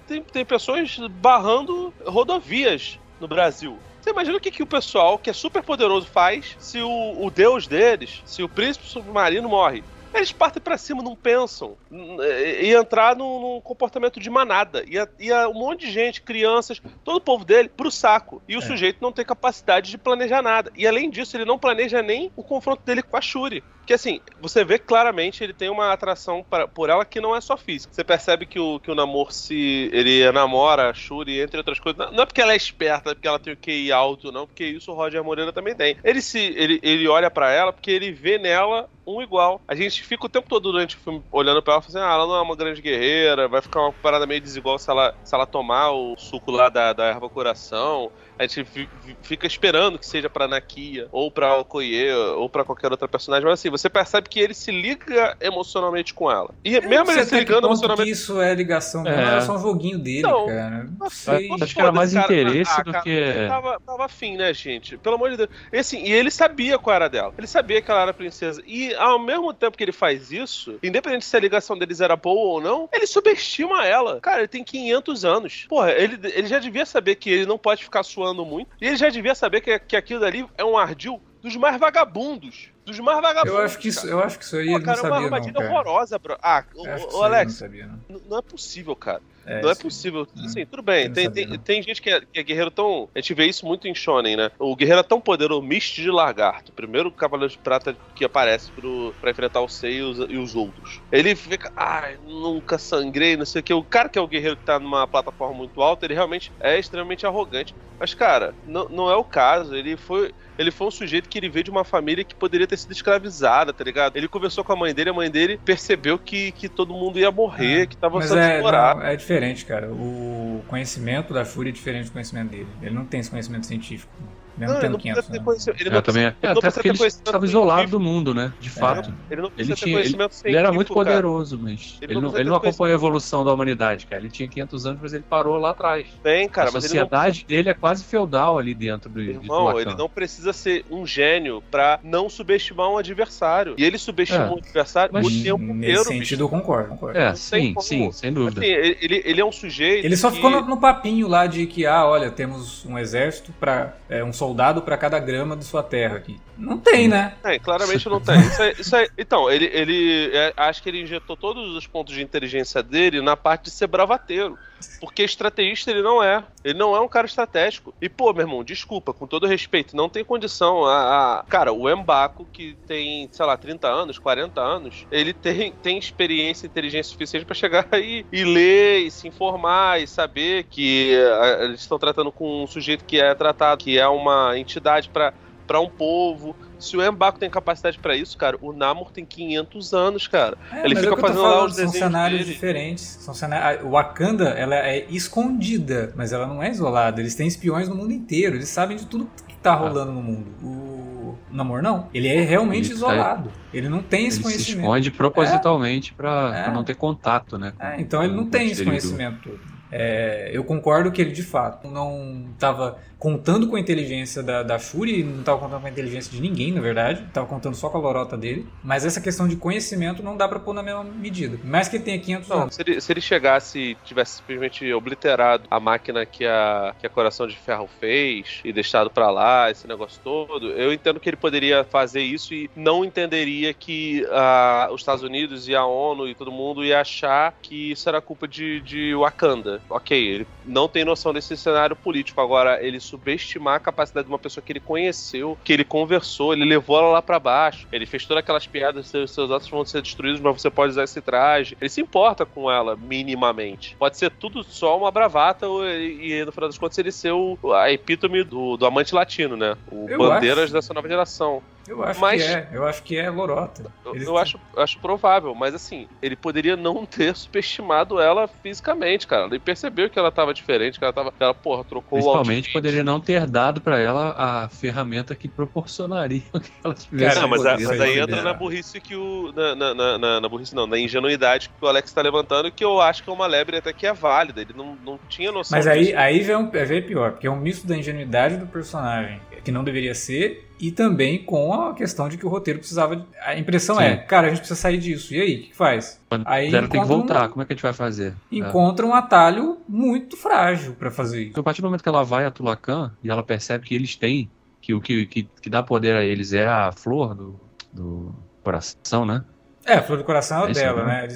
[0.08, 3.78] Tem, tem pessoas barrando rodovias no Brasil.
[4.02, 7.30] Você imagina o que, que o pessoal, que é super poderoso, faz se o, o
[7.30, 9.84] deus deles, se o príncipe submarino morre?
[10.14, 11.78] Eles partem pra cima, não pensam.
[11.92, 14.84] E, e entrar num, num comportamento de manada.
[14.88, 18.42] Ia, ia um monte de gente, crianças, todo o povo dele, pro saco.
[18.48, 18.62] E o É.
[18.62, 20.72] sujeito não tem capacidade de planejar nada.
[20.76, 23.64] E além disso, ele não planeja nem o confronto dele com a Shuri.
[23.90, 27.42] Porque assim, você vê claramente ele tem uma atração pra- por ela que não é
[27.42, 27.92] só física.
[27.92, 29.90] Você percebe que o, que o Namor se.
[29.92, 32.12] ele namora a Shuri, entre outras coisas.
[32.12, 34.64] Não, é porque ela é esperta, é porque ela tem o QI alto, não, porque
[34.64, 35.98] isso o Roger Moreira também tem.
[36.04, 36.38] Ele se.
[36.38, 39.60] ele, ele olha pra ela porque ele vê nela um igual.
[39.68, 42.14] A gente fica o tempo todo durante o filme olhando pra ela e assim: ah,
[42.14, 45.34] ela não é uma grande guerreira, vai ficar uma parada meio desigual se ela, se
[45.34, 48.12] ela tomar o suco lá da, da erva coração.
[48.40, 52.64] A gente fi- fi- fica esperando que seja pra Nakia, ou pra Okoye, ou pra
[52.64, 53.44] qualquer outra personagem.
[53.46, 56.50] Mas assim, você percebe que ele se liga emocionalmente com ela.
[56.64, 58.06] E Eu mesmo ele se que ligando emocionalmente.
[58.06, 59.12] que isso é ligação, É.
[59.16, 60.46] não era só um joguinho dele, Não.
[60.48, 60.90] cara.
[61.00, 61.50] Não sei.
[61.62, 62.26] Acho que era mais cara.
[62.26, 64.98] interesse Ah, do cara, que- Ele tava, tava afim, né, gente?
[64.98, 65.50] Pelo amor de Deus.
[65.74, 67.34] E, assim, e ele sabia qual era dela.
[67.38, 68.64] Ele sabia que ela era princesa.
[68.66, 72.54] E ao mesmo tempo que ele faz isso, independente se a ligação deles era boa
[72.56, 74.20] ou não, ele subestima ela.
[74.22, 75.66] Cara, ele tem 500 anos.
[75.68, 78.70] Porra, ele, ele já devia saber que ele não pode ficar suando muito.
[78.82, 82.70] E ele já devia saber que, que aquilo dali é um ardil dos mais vagabundos.
[82.86, 83.58] Dos mais vagabundos.
[83.60, 84.12] Eu acho que isso, cara.
[84.14, 85.70] eu acho que isso aí Pô, ele não cara, é uma sabia, não, armadilha cara.
[85.70, 86.38] horrorosa, bro.
[86.42, 88.22] Ah, isso aí ele não Alex, sabia, não.
[88.30, 89.22] não é possível, cara.
[89.46, 90.28] É, não é isso- possível.
[90.44, 91.08] Assim, tudo bem.
[91.08, 91.64] Não Tem, sabia, tem, não.
[91.64, 93.10] tem gente que é, que é guerreiro tão.
[93.16, 94.52] A gente vê isso muito em Shonen, né?
[94.60, 96.72] O guerreiro é tão poderoso, Mist de Lagarto.
[96.72, 100.56] Primeiro cavaleiro de prata que aparece pro, pra enfrentar o Sei e os, e os
[100.56, 101.02] outros.
[101.12, 101.72] Ele fica.
[101.76, 103.74] Ai, nunca sangrei, não sei o que.
[103.74, 106.78] O cara que é o guerreiro que tá numa plataforma muito alta, ele realmente é
[106.78, 107.74] extremamente arrogante.
[108.00, 109.76] Mas, cara, não, não é o caso.
[109.76, 110.32] Ele foi.
[110.60, 113.72] Ele foi um sujeito que ele veio de uma família que poderia ter sido escravizada,
[113.74, 114.18] tá ligado?
[114.18, 117.32] Ele conversou com a mãe dele, a mãe dele percebeu que, que todo mundo ia
[117.32, 119.00] morrer, É, que tava Mas sendo é, explorado.
[119.00, 119.90] não, é diferente, cara.
[119.92, 122.68] O conhecimento da Fúria é diferente do conhecimento dele.
[122.82, 124.12] Ele não tem esse conhecimento científico.
[124.60, 125.46] Mesmo Não, ele não 500 precisa ter anos.
[125.46, 125.82] conhecimento.
[125.82, 127.90] Ele É, não também, precisa- é, ele não até porque ter ele conhecimento estava isolado
[127.92, 128.54] do mundo, né?
[128.60, 129.14] De fato.
[129.32, 130.48] Ele não precisa Ele, ter tinha, ele, conhecimento científico.
[130.50, 131.06] ele era muito cara.
[131.06, 134.22] poderoso, mas Ele ele, não não, ele acompanhou a evolução da humanidade, cara.
[134.22, 136.08] Ele tinha 500 anos, mas ele parou lá atrás.
[136.22, 139.80] Tem, cara, a mas ele não, sociedade dele é quase feudal ali dentro do, irmão,
[139.80, 143.76] ele não precisa ser um gênio pra não subestimar um adversário.
[143.78, 144.52] E ele subestimou É.
[144.52, 146.90] o adversário Mas o tempo Nesse inteiro, sentido, eu concordo.
[146.90, 147.18] concordo.
[147.18, 147.86] É, sim, como.
[147.86, 148.60] sim, sem dúvida.
[148.62, 150.06] Assim, ele, ele- ele é um sujeito.
[150.06, 153.54] Ele só que- ficou no, no papinho lá de que, ah, olha, temos um exército
[153.60, 153.94] para
[154.26, 154.49] um soldado
[154.82, 156.40] pra cada grama de sua terra aqui.
[156.60, 157.36] Não tem, né?
[157.42, 158.38] Tem, claramente não tem.
[158.40, 162.14] Isso é- isso é- então, ele, ele é, acho que ele injetou todos os pontos
[162.14, 164.58] de inteligência dele na parte de ser bravateiro.
[165.02, 166.42] Porque estrategista ele não é.
[166.64, 167.94] Ele não é um cara estratégico.
[168.02, 170.86] E, pô, meu irmão, desculpa, com todo respeito, não tem condição.
[170.86, 175.72] A, a- Cara, o Embaco, que tem, sei lá, 30 anos, 40 anos, ele tem,
[175.72, 180.64] tem experiência e inteligência suficiente pra chegar e, e ler, e se informar, e saber
[180.70, 185.10] que ah, eles estão tratando com um sujeito que é tratado, que é uma entidade
[185.10, 185.34] pra
[185.70, 186.56] para um povo.
[186.80, 190.58] Se o Embaco tem capacidade pra isso, cara, o Namor tem 500 anos, cara.
[190.72, 192.54] É, Ele fica é fazendo lá falando, os São desenhos cenários dele.
[192.54, 193.04] diferentes.
[193.04, 193.84] São cenários...
[193.86, 197.22] O Wakanda, ela é escondida, mas ela não é isolada.
[197.22, 198.56] Eles têm espiões no mundo inteiro.
[198.56, 200.48] Eles sabem de tudo que tá rolando no mundo.
[200.64, 202.08] O Namor não.
[202.14, 203.52] Ele é realmente Ele tá- isolado.
[203.72, 204.80] Ele não tem esse Ele se conhecimento.
[204.86, 206.64] esconde propositalmente pra, É.
[206.64, 207.74] pra não ter contato, né?
[207.78, 209.60] com- É, então ele não tem esse conhecimento todo.
[209.92, 214.80] É, eu concordo que ele de fato não estava contando com a inteligência da, da
[214.80, 217.98] Shuri, não estava contando com a inteligência de ninguém, na verdade, estava contando só com
[217.98, 218.66] a lorota dele.
[218.82, 221.60] Mas essa questão de conhecimento não dá para pôr na mesma medida.
[221.64, 222.76] Mais que ele tenha 500 Não, anos.
[222.76, 227.10] se ele, se ele chegasse e tivesse simplesmente obliterado a máquina que a, que a
[227.10, 231.38] Coração de Ferro fez e deixado pra lá, esse negócio todo, eu entendo que ele
[231.38, 236.36] poderia fazer isso e não entenderia que ah, os Estados Unidos e a ONU e
[236.36, 239.79] todo mundo ia achar que isso era culpa de, de Wakanda.
[239.90, 242.42] Ok, ele não tem noção desse cenário político.
[242.42, 246.66] Agora, ele subestimar a capacidade de uma pessoa que ele conheceu, que ele conversou, ele
[246.66, 250.02] levou ela lá pra baixo, ele fez todas aquelas piadas, seus, seus atos vão ser
[250.02, 251.78] destruídos, mas você pode usar esse traje.
[251.80, 253.96] Ele se importa com ela, minimamente.
[253.98, 257.32] Pode ser tudo só uma bravata ou- e, e no final das contas ele ser
[257.32, 259.76] o, a epítome do, do amante latino, né?
[259.88, 260.74] O Eu bandeiras acho.
[260.74, 261.64] dessa nova geração.
[261.90, 263.92] Eu acho Mas- que é, eu acho que é lorota.
[264.06, 269.26] Eu, eu acho, eu acho provável, mas assim, ele poderia não ter subestimado ela fisicamente,
[269.26, 269.48] cara.
[269.48, 271.32] Ele percebeu que ela tava diferente, que ela tava.
[271.32, 272.74] que Ela, porra, trocou o Principalmente outfit.
[272.74, 277.66] poderia não ter dado pra ela a ferramenta que proporcionaria que ela tivesse Cara, mas,
[277.66, 279.52] a- mas aí entra na burrice que o.
[279.56, 282.84] Na, na, na, na- na burrice não, na ingenuidade que o Alex tá levantando, que
[282.84, 284.62] eu acho que é uma lebre até que é válida.
[284.62, 286.18] Ele não, não tinha noção Mas aí, disso.
[286.18, 289.84] aí é um, é pior, porque é um misto da ingenuidade do personagem, que não
[289.84, 293.16] deveria ser, e também com a questão de que o roteiro precisava.
[293.18, 294.04] de- A impressão Sim.
[294.04, 295.34] é, cara, a gente precisa sair disso.
[295.34, 296.20] E aí, o que, faz?
[296.30, 298.34] Quando Aí tem que encontra um- voltar, como é que a gente vai fazer?
[298.52, 298.56] É.
[298.58, 301.50] Encontra um atalho muito frágil pra fazer isso.
[301.52, 304.16] Então, a partir do momento que ela vai a Tulacan e ela percebe que eles
[304.16, 304.50] têm,
[304.82, 307.60] que o que, que, que dá poder a eles é a flor do,
[307.94, 308.34] do
[308.64, 309.44] coração, né?
[309.90, 311.28] É, a flor do coração é, É dela, né?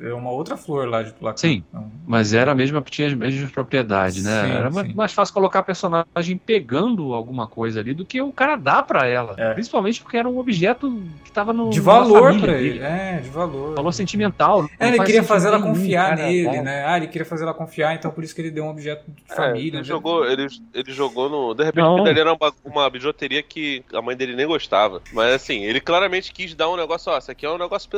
[0.00, 1.36] É uma outra flor lá de Tulacan.
[1.38, 1.62] Sim.
[1.68, 4.44] Então, Mas era a mesma, tinha as mesmas propriedades, né?
[4.44, 4.94] Sim, era mais, sim.
[4.94, 9.06] mais fácil colocar a personagem pegando alguma coisa ali do que o cara dá pra
[9.06, 9.34] ela.
[9.36, 9.52] É.
[9.54, 11.70] Principalmente porque era um objeto que tava no.
[11.70, 12.68] de valor pra dele.
[12.68, 12.78] ele.
[12.80, 13.74] É, de valor.
[13.74, 14.68] Valor sentimental.
[14.78, 16.84] É, ele queria fazer ela confiar cara, nele, dar- né?
[16.86, 19.22] Ah, ele queria fazer ela confiar, então por isso que ele deu um objeto de
[19.30, 19.68] É, família.
[19.68, 19.84] ele, né?
[19.84, 21.54] jogou, ele, ele jogou no.
[21.54, 22.04] De repente, Não.
[22.06, 25.02] ali era uma, uma bijuteria que a mãe dele nem gostava.
[25.12, 27.97] Mas assim, ele claramente quis dar um negócio, ó, isso aqui é um negócio pessoal.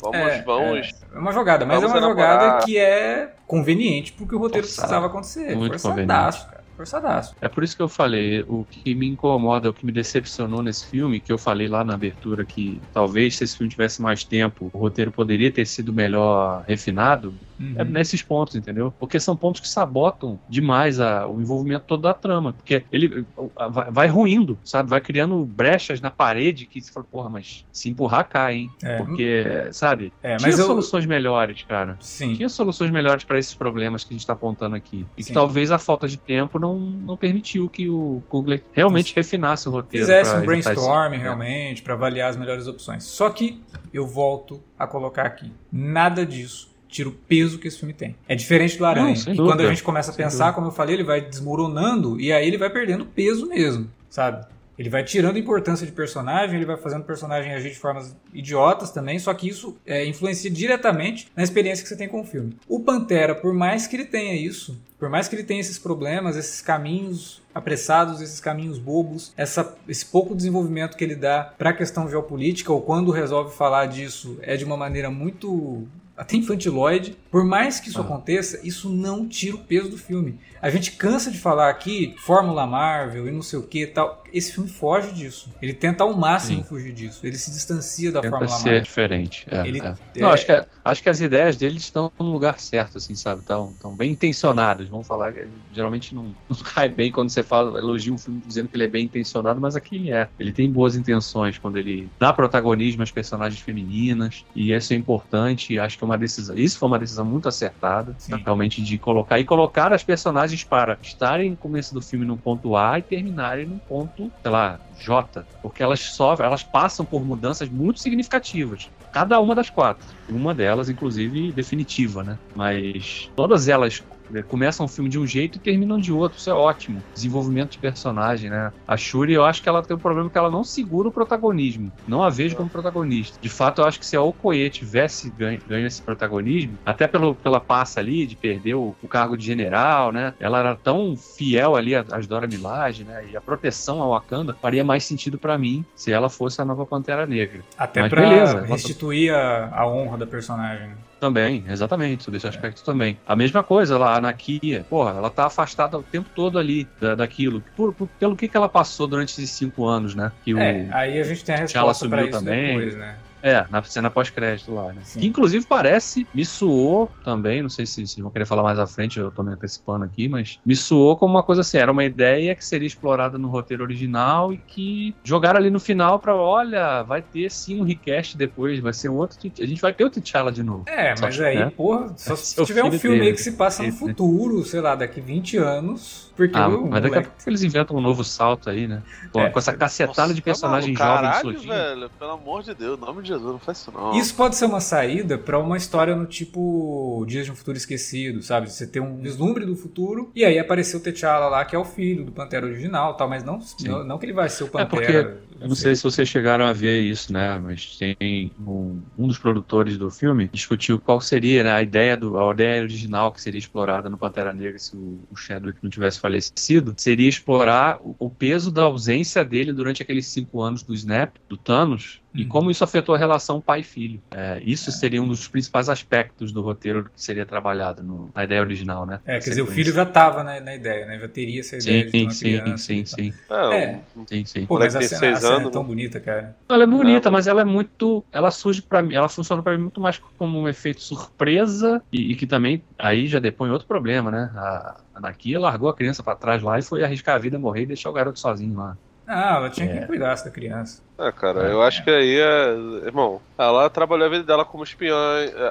[0.00, 0.90] Vamos, É, vamos.
[1.14, 4.88] É uma jogada, mas é uma jogada que é conveniente porque o roteiro Forçado.
[4.88, 5.56] precisava acontecer.
[5.56, 6.64] Muito Forçadaço, cara.
[6.76, 7.36] Forçadaço.
[7.40, 10.86] É por isso que eu falei, o que me incomoda, o que me decepcionou nesse
[10.86, 14.70] filme, que eu falei lá na abertura que talvez se esse filme tivesse mais tempo,
[14.72, 17.74] o roteiro poderia ter sido melhor refinado, Uhum.
[17.76, 18.92] é nesses pontos, entendeu?
[18.98, 22.52] Porque são pontos que sabotam demais a- o envolvimento todo da trama.
[22.52, 23.24] Porque ele
[23.56, 24.90] a- vai, vai ruindo, sabe?
[24.90, 28.70] Vai criando brechas na parede que você fala, porra, mas se empurrar cai, hein?
[28.82, 28.96] É.
[28.98, 30.12] Porque, sabe?
[30.22, 30.56] É, Tinha eu.
[30.56, 31.96] soluções melhores, cara.
[32.00, 32.34] Sim.
[32.34, 35.06] Tinha soluções melhores para esses problemas que a gente está apontando aqui.
[35.16, 35.34] E que Sim.
[35.34, 40.06] talvez a falta de tempo não, não permitiu que o Kugler realmente refinasse o roteiro.
[40.06, 41.20] Fizesse um brainstorming é.
[41.22, 43.04] realmente pra avaliar as melhores opções.
[43.04, 45.52] Só que eu volto a colocar aqui.
[45.70, 48.14] Nada disso tira o peso que esse filme tem.
[48.28, 49.16] É diferente do Aranha.
[49.26, 52.32] Não, e quando a gente começa a pensar, como eu falei, ele vai desmoronando e
[52.32, 54.46] aí ele vai perdendo peso mesmo, sabe?
[54.78, 58.90] Ele vai tirando importância de personagem, ele vai fazendo o personagem agir de formas idiotas
[58.90, 62.56] também, só que isso é, influencia diretamente na experiência que você tem com o filme.
[62.68, 66.36] O Pantera, por mais que ele tenha isso, por mais que ele tenha esses problemas,
[66.36, 71.72] esses caminhos apressados, esses caminhos bobos, essa, esse pouco desenvolvimento que ele dá para a
[71.72, 75.86] questão geopolítica, ou quando resolve falar disso, é de uma maneira muito
[76.16, 77.16] até infantiloide.
[77.30, 78.02] Por mais que isso Ah.
[78.04, 80.38] aconteça, isso não tira o peso do filme.
[80.62, 84.68] A gente cansa de falar aqui Fórmula Marvel e não sei o que tal.Esse filme
[84.70, 85.52] foge disso.
[85.60, 86.64] Ele tenta ao máximo Sim.
[86.68, 87.20] fugir disso.
[87.26, 88.82] Ele se distancia da Tenta Fórmula ser Marvel.
[88.82, 89.46] diferente.
[89.50, 89.94] É, Ele- é.
[90.16, 93.42] é- Não, acho, que, acho que as ideias dele estão no lugar certo, assim, sabe?
[93.42, 94.88] Estão, estão bem intencionadas.
[94.88, 95.34] Vamos falar.
[95.72, 98.88] Geralmente não, não cai bem quando você fala, elogia um filme dizendo que ele é
[98.88, 100.28] bem intencionado, mas aqui ele é.
[100.40, 105.78] Ele tem boas intenções quando ele dá protagonismo às personagens femininas, e isso é importante.
[105.78, 106.56] Acho que é uma decisão.
[106.56, 108.36] Isso foi uma decisão muito acertada, Sim.
[108.36, 112.76] realmente, de colocar e colocar as personagens para estarem no começo do filme num ponto
[112.76, 117.68] A e terminarem num ponto, sei lá, J, porque elas sofrem, elas passam por mudanças
[117.68, 118.88] muito significativas.
[119.12, 120.06] Cada uma das quatro.
[120.28, 122.38] Uma delas, inclusive, definitiva, né?
[122.54, 124.02] Mas todas elas
[124.48, 126.38] começam o filme de um jeito e terminam de outro.
[126.38, 127.02] Isso é ótimo.
[127.14, 128.72] Desenvolvimento de personagem, né?
[128.86, 131.92] A Shuri, eu acho que ela tem um problema que ela não segura o protagonismo.
[132.06, 133.38] Não a vejo como protagonista.
[133.40, 137.34] De fato, eu acho que se a Okoye tivesse ganho, ganho esse protagonismo, até pelo,
[137.34, 140.34] pela passa ali de perder o, o cargo de general, né?
[140.40, 143.24] Ela era tão fiel ali às Dora Milaje, né?
[143.30, 146.86] E a proteção ao Wakanda faria mais sentido pra mim se ela fosse a nova
[146.86, 147.60] Pantera Negra.
[147.76, 148.60] Até Mas pra beleza.
[148.62, 150.88] restituir a, a honra da personagem.
[150.88, 150.94] né?
[151.20, 153.16] Também, exatamente, sobre esse aspecto também.
[153.26, 157.14] A mesma coisa lá, a Nakia, porra, ela tá afastada o tempo todo ali da,
[157.14, 157.62] daquilo.
[157.76, 160.30] Por- por- pelo que, que ela passou durante esses cinco anos, né?
[160.44, 162.66] Que o, É, aí a gente tem a resposta pra isso também.
[162.78, 163.16] depois, né?
[163.46, 165.02] É, na cena pós-crédito lá, né?
[165.04, 165.20] Sim.
[165.20, 168.86] Que inclusive parece, me suou também, não sei se vocês vão querer falar mais à
[168.86, 172.04] frente, eu tô me antecipando aqui, mas me suou como uma coisa assim, era uma
[172.04, 177.02] ideia que seria explorada no roteiro original e que jogaram ali no final pra, olha,
[177.02, 180.50] vai ter sim um recast depois, vai ser outro, a gente vai ter o T'Challa
[180.50, 180.84] de novo.
[180.86, 181.70] É, mas aí, né?
[181.76, 183.94] porra, só se tiver um filme dele, aí que se passa no né?
[183.94, 187.62] futuro, sei lá, daqui 20 anos, porque Ah, o mas daqui a moleque- pouco eles
[187.62, 189.02] inventam um novo salto aí, né?
[189.30, 189.50] Com, É.
[189.50, 191.68] com essa cacetada de tá maluco, jovens Caralho, surgindo.
[191.72, 192.10] velho.
[192.18, 194.12] Pelo amor de Deus, nome de Jesus, não faz isso não.
[194.14, 198.42] Isso pode ser uma saída pra uma história no tipo Dias de um Futuro Esquecido,
[198.42, 198.70] sabe?
[198.70, 201.84] Você ter um vislumbre do futuro e aí apareceu o T'Challa lá, que é o
[201.84, 204.70] filho do Pantera original, tal, mas não, não, não que ele vai ser o É
[204.70, 204.88] Pantera.
[205.24, 207.58] porque Eu não sei se vocês chegaram a ver isso, né?
[207.58, 208.16] Mas tem
[208.58, 212.82] um, um dos produtores do filme discutiu qual seria né, a ideia do a ideia
[212.82, 217.28] original que seria explorada no Pantera Negra se o, o Chadwick não tivesse falecido, seria
[217.28, 222.20] explorar o, o peso da ausência dele durante aqueles cinco anos do Snap, do Thanos,
[222.36, 222.48] e Uhum.
[222.48, 224.20] como isso afetou a relação pai-filho.
[224.32, 228.60] É, isso seria um dos principais aspectos do roteiro que seria trabalhado no- na ideia
[228.60, 229.20] original, né?
[229.24, 231.18] É, quer dizer, o filho já tava na, na ideia, né?
[231.18, 232.86] Já teria essa ideia de Sim, uma sim, criança.
[232.86, 233.18] sim, tal.
[233.20, 233.32] sim,
[233.70, 234.04] É, É.
[234.28, 234.66] sim, sim.
[234.66, 235.88] Pô, mas a tem cena, a seis cena é tão né?
[235.88, 236.56] bonita, cara.
[236.68, 237.36] Ela é bonita, Não.
[237.36, 238.24] mas ela é muito.
[238.32, 242.32] Ela surge para mim, ela funciona para mim muito mais como um efeito surpresa e,
[242.32, 244.50] e que também aí já depõe outro problema, né?
[244.54, 247.82] A, a Nakia largou a criança para trás lá e foi arriscar a vida, morrer
[247.82, 248.96] e deixar o garoto sozinho lá.
[249.26, 250.00] Ah, ela tinha É.
[250.00, 251.02] que cuidar da criança.
[251.18, 251.72] É, cara, É.
[251.72, 253.06] eu acho que aí é.
[253.06, 255.14] Irmão, ela trabalhou a vida dela como espiã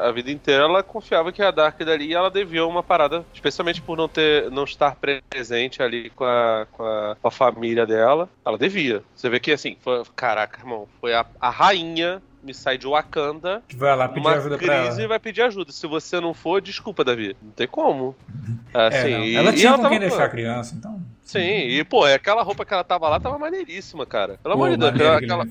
[0.04, 3.82] a vida inteira, ela confiava que a Dark dali e ela devia uma parada, especialmente
[3.82, 8.28] por não ter não estar presente ali com a, com a, com a família dela.
[8.46, 9.04] Ela devia.
[9.16, 13.62] Você vê que assim, foi, caraca, irmão, foi a, a rainha me sai de Wakanda.
[13.76, 15.08] Vai lá pedir Uma ajuda pra crise ela.
[15.08, 15.72] vai pedir ajuda.
[15.72, 17.38] Se você não for, desculpa, Davi.
[17.42, 18.16] Não tem como.
[18.74, 19.24] É, Assim, não.
[19.24, 20.93] e- ela e tinha com tava- quem deixar a criança, então.
[21.24, 24.38] Sim, e pô, aquela roupa que ela tava lá tava maneiríssima, cara.
[24.44, 25.44] Pelo amor de Deus, aquela, aquela.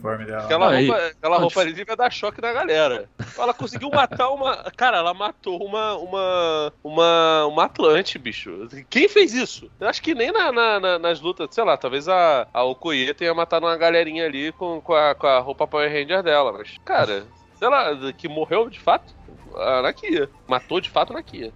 [0.44, 3.08] Aquela Aí- roupa, aquela roupa ali devia dar choque na galera.
[3.38, 4.70] Ela conseguiu matar uma.
[4.76, 5.96] Cara, ela matou uma.
[5.96, 6.72] Uma.
[6.84, 8.68] Uma, uma Atlante, bicho.
[8.90, 9.70] Quem fez isso?
[9.80, 13.14] Eu acho que nem na, na- na- nas lutas, sei lá, talvez a, a Okoye
[13.14, 16.52] tenha matado uma galerinha ali com, com, a, com a roupa Power Ranger dela.
[16.52, 17.24] Mas, cara,
[17.58, 19.14] sei lá, que morreu de fato?
[19.56, 20.28] A Nakia.
[20.46, 21.52] Matou de fato a Nakia.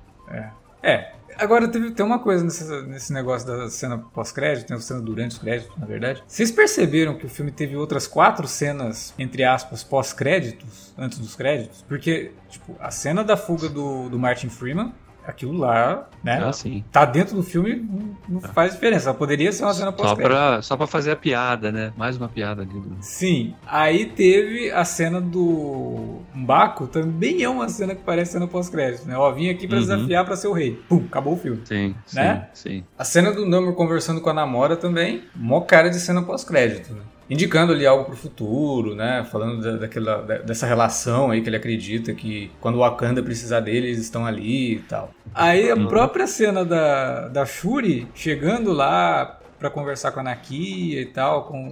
[0.82, 1.12] É.
[1.38, 5.32] Agora teve, tem uma coisa nesse, nesse negócio da cena pós-crédito, tem a cena durante
[5.32, 6.22] os créditos, na verdade.
[6.26, 11.82] Vocês perceberam que o filme teve outras quatro cenas, entre aspas, pós-créditos, antes dos créditos?
[11.86, 14.92] Porque, tipo, a cena da fuga do, do Martin Freeman,
[15.30, 16.40] aquilo lá, né?
[16.44, 16.84] Ah, sim.
[16.92, 19.12] Tá dentro do filme, não, não faz diferença.
[19.14, 20.26] Poderia ser uma cena Só pós-crédito.
[20.34, 21.92] pra, só pra fazer a piada, né?
[21.96, 22.96] Mais uma piada ali do.
[23.00, 23.54] Sim.
[23.66, 29.16] Aí teve a cena do Mbaco, também é uma cena que parece cena pós-crédito, né?
[29.16, 29.82] Ó, vim aqui pra Uhum.
[29.82, 30.80] desafiar pra ser o rei.
[30.88, 31.62] Pum, acabou o filme.
[31.64, 32.48] Sim, sim, Né?
[32.52, 32.84] sim.
[32.98, 37.00] A cena do Namor conversando com a namora também, mó cara de cena pós-crédito, né?
[37.28, 39.26] Indicando ali algo pro futuro, né?
[39.30, 43.60] Falando da- daquela, da- dessa relação aí que ele acredita que quando o Wakanda precisar
[43.60, 45.10] dele, eles estão ali e tal.
[45.34, 45.88] Aí a Uhum.
[45.88, 51.68] própria cena da, da Shuri chegando lá pra conversar com a Nakia e tal, com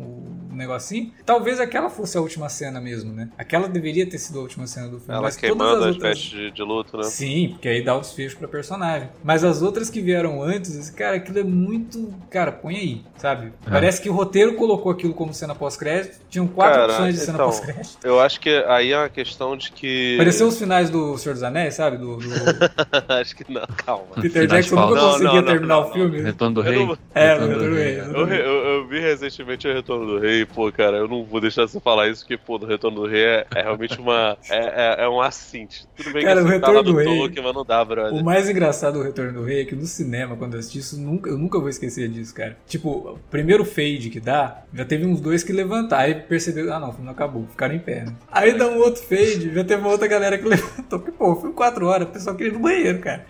[0.50, 1.12] o negocinho.
[1.24, 3.28] Talvez aquela fosse a última cena mesmo, né?
[3.36, 5.12] Aquela deveria ter sido a última cena do filme.
[5.12, 6.18] Ela mas todas queimando as as outras...
[6.18, 7.04] de, de luto, né?
[7.04, 9.08] Sim, porque aí dá o desfecho pra personagem.
[9.22, 12.12] Mas as outras que vieram antes, esse cara, aquilo é muito.
[12.30, 13.52] Cara, põe aí, sabe?
[13.66, 13.70] É.
[13.70, 16.18] Parece que o roteiro colocou aquilo como cena pós-crédito.
[16.30, 17.98] Tinham quatro Cara, opções de cena então, pós-crédito.
[18.04, 20.16] Eu acho que aí é uma questão de que.
[20.16, 21.96] Pareceu os finais do Senhor dos Anéis, sabe?
[21.96, 22.24] Do, do
[23.20, 24.04] acho que não, calma.
[24.16, 26.20] Peter Finais Jackson nunca Não, conseguia não, terminar não, o filme.
[26.20, 26.86] Retorno do Rei.
[26.86, 28.40] não- É, Retorno o Retorno do Rei.
[28.40, 31.62] Eu, eu- eu vi recentemente o Retorno do Rei, pô, cara, eu não vou deixar
[31.66, 34.36] você falar isso, porque, pô, o Retorno do Rei é, é realmente uma.
[34.50, 35.86] É, é, é um assinte.
[35.96, 37.84] Tudo bem Cara, que o você tá Retorno do do Rei- Tolkien, mas não dá,
[37.84, 38.12] brother.
[38.20, 40.98] O mais engraçado do Retorno do Rei é que no cinema, quando eu assisti isso,
[41.00, 42.56] nunca, eu nunca vou esquecer disso, cara.
[42.66, 46.02] Tipo, o primeiro fade que dá, já teve uns dois que levantaram.
[46.04, 48.12] Aí percebeu, ah não, o filme não acabou, ficaram em pé, né?
[48.30, 50.98] Aí dá um outro fade, já teve uma outra galera que levantou.
[51.00, 53.24] Porque, pô, o filme 4 horas, o pessoal queria ir no banheiro, cara.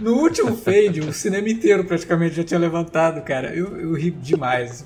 [0.00, 3.54] No último fade, o cinema inteiro praticamente já tinha levantado, cara.
[3.54, 4.84] Eu, eu ri demais.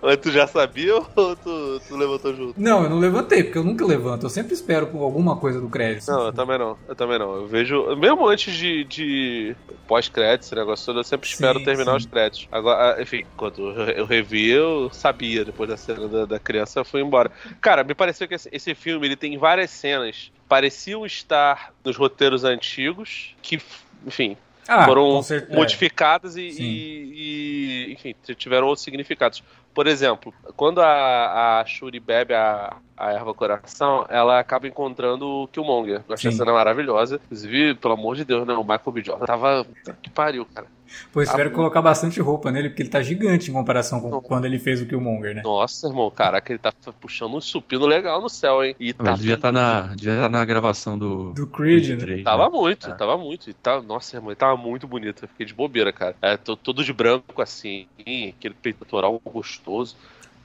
[0.00, 2.60] Mas tu já sabia ou tu, tu levantou junto?
[2.60, 4.24] Não, eu não levantei, porque eu nunca levanto.
[4.24, 6.10] Eu sempre espero por alguma coisa do crédito.
[6.10, 6.78] Não, eu também não.
[6.88, 7.34] Eu também não.
[7.34, 7.96] Eu vejo.
[7.96, 9.56] Mesmo antes de, de
[9.86, 11.96] pós-créditos, esse negócio todo, eu sempre espero Sim, terminar sim.
[11.98, 12.48] os créditos.
[12.52, 16.84] Agora, ah, enfim, quando eu revi, eu sabia, depois da cena da, da criança, eu
[16.84, 17.30] fui embora.
[17.60, 22.44] Cara, me pareceu que esse, esse filme ele tem várias cenas pareciam estar nos roteiros
[22.44, 23.60] antigos, que,
[24.06, 24.36] enfim,
[24.68, 25.20] Ah, foram
[25.50, 29.42] modificadas e, e- e, enfim, tiveram outros significados.
[29.72, 35.48] Por exemplo, quando a, a Shuri bebe a, a erva coração, ela acaba encontrando o
[35.48, 36.02] Killmonger.
[36.08, 36.38] Eu achei a Sim.
[36.38, 37.20] cena maravilhosa.
[37.26, 38.54] Inclusive, pelo amor de Deus, né?
[38.54, 39.02] O Michael B.
[39.04, 39.66] Jordan tava.
[40.02, 40.66] Que pariu, cara.
[41.12, 44.20] Pois Tá tiveram que colocar bastante roupa nele, porque ele tá gigante em comparação com
[44.20, 45.42] quando ele fez o Killmonger, né?
[45.42, 48.74] Nossa, irmão, caraca, ele tá puxando um supino legal no céu, hein?
[48.78, 51.32] E Mas tá ele devia estar na, devia tá na gravação do.
[51.32, 51.96] Do Creed, né?
[51.96, 52.50] 3, Tava né?
[52.50, 52.94] muito, É.
[52.94, 53.50] tava muito.
[53.50, 55.24] E tá, nossa, irmão, ele tava muito bonito.
[55.24, 56.16] Eu fiquei de bobeira, cara.
[56.22, 59.96] É, tô- todo de branco assim, aquele peitoral gostoso.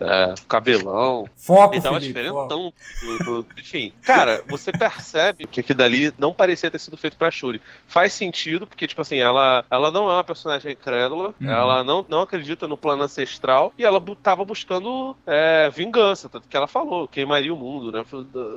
[0.02, 1.30] É, cabelão.
[1.36, 2.74] Foco, Ele tava Felipe, diferentão.
[3.02, 7.30] do- do- Enfim, cara, você percebe que aquilo dali não parecia ter sido feito pra
[7.32, 7.62] Shuri.
[7.88, 11.50] Faz sentido, porque, tipo assim, ela, ela não é uma personagem incrédula, Uhum.
[11.50, 16.58] ela não, não acredita no plano ancestral, e ela tava buscando é, vingança, tanto que
[16.58, 18.04] ela falou, queimaria o mundo, né?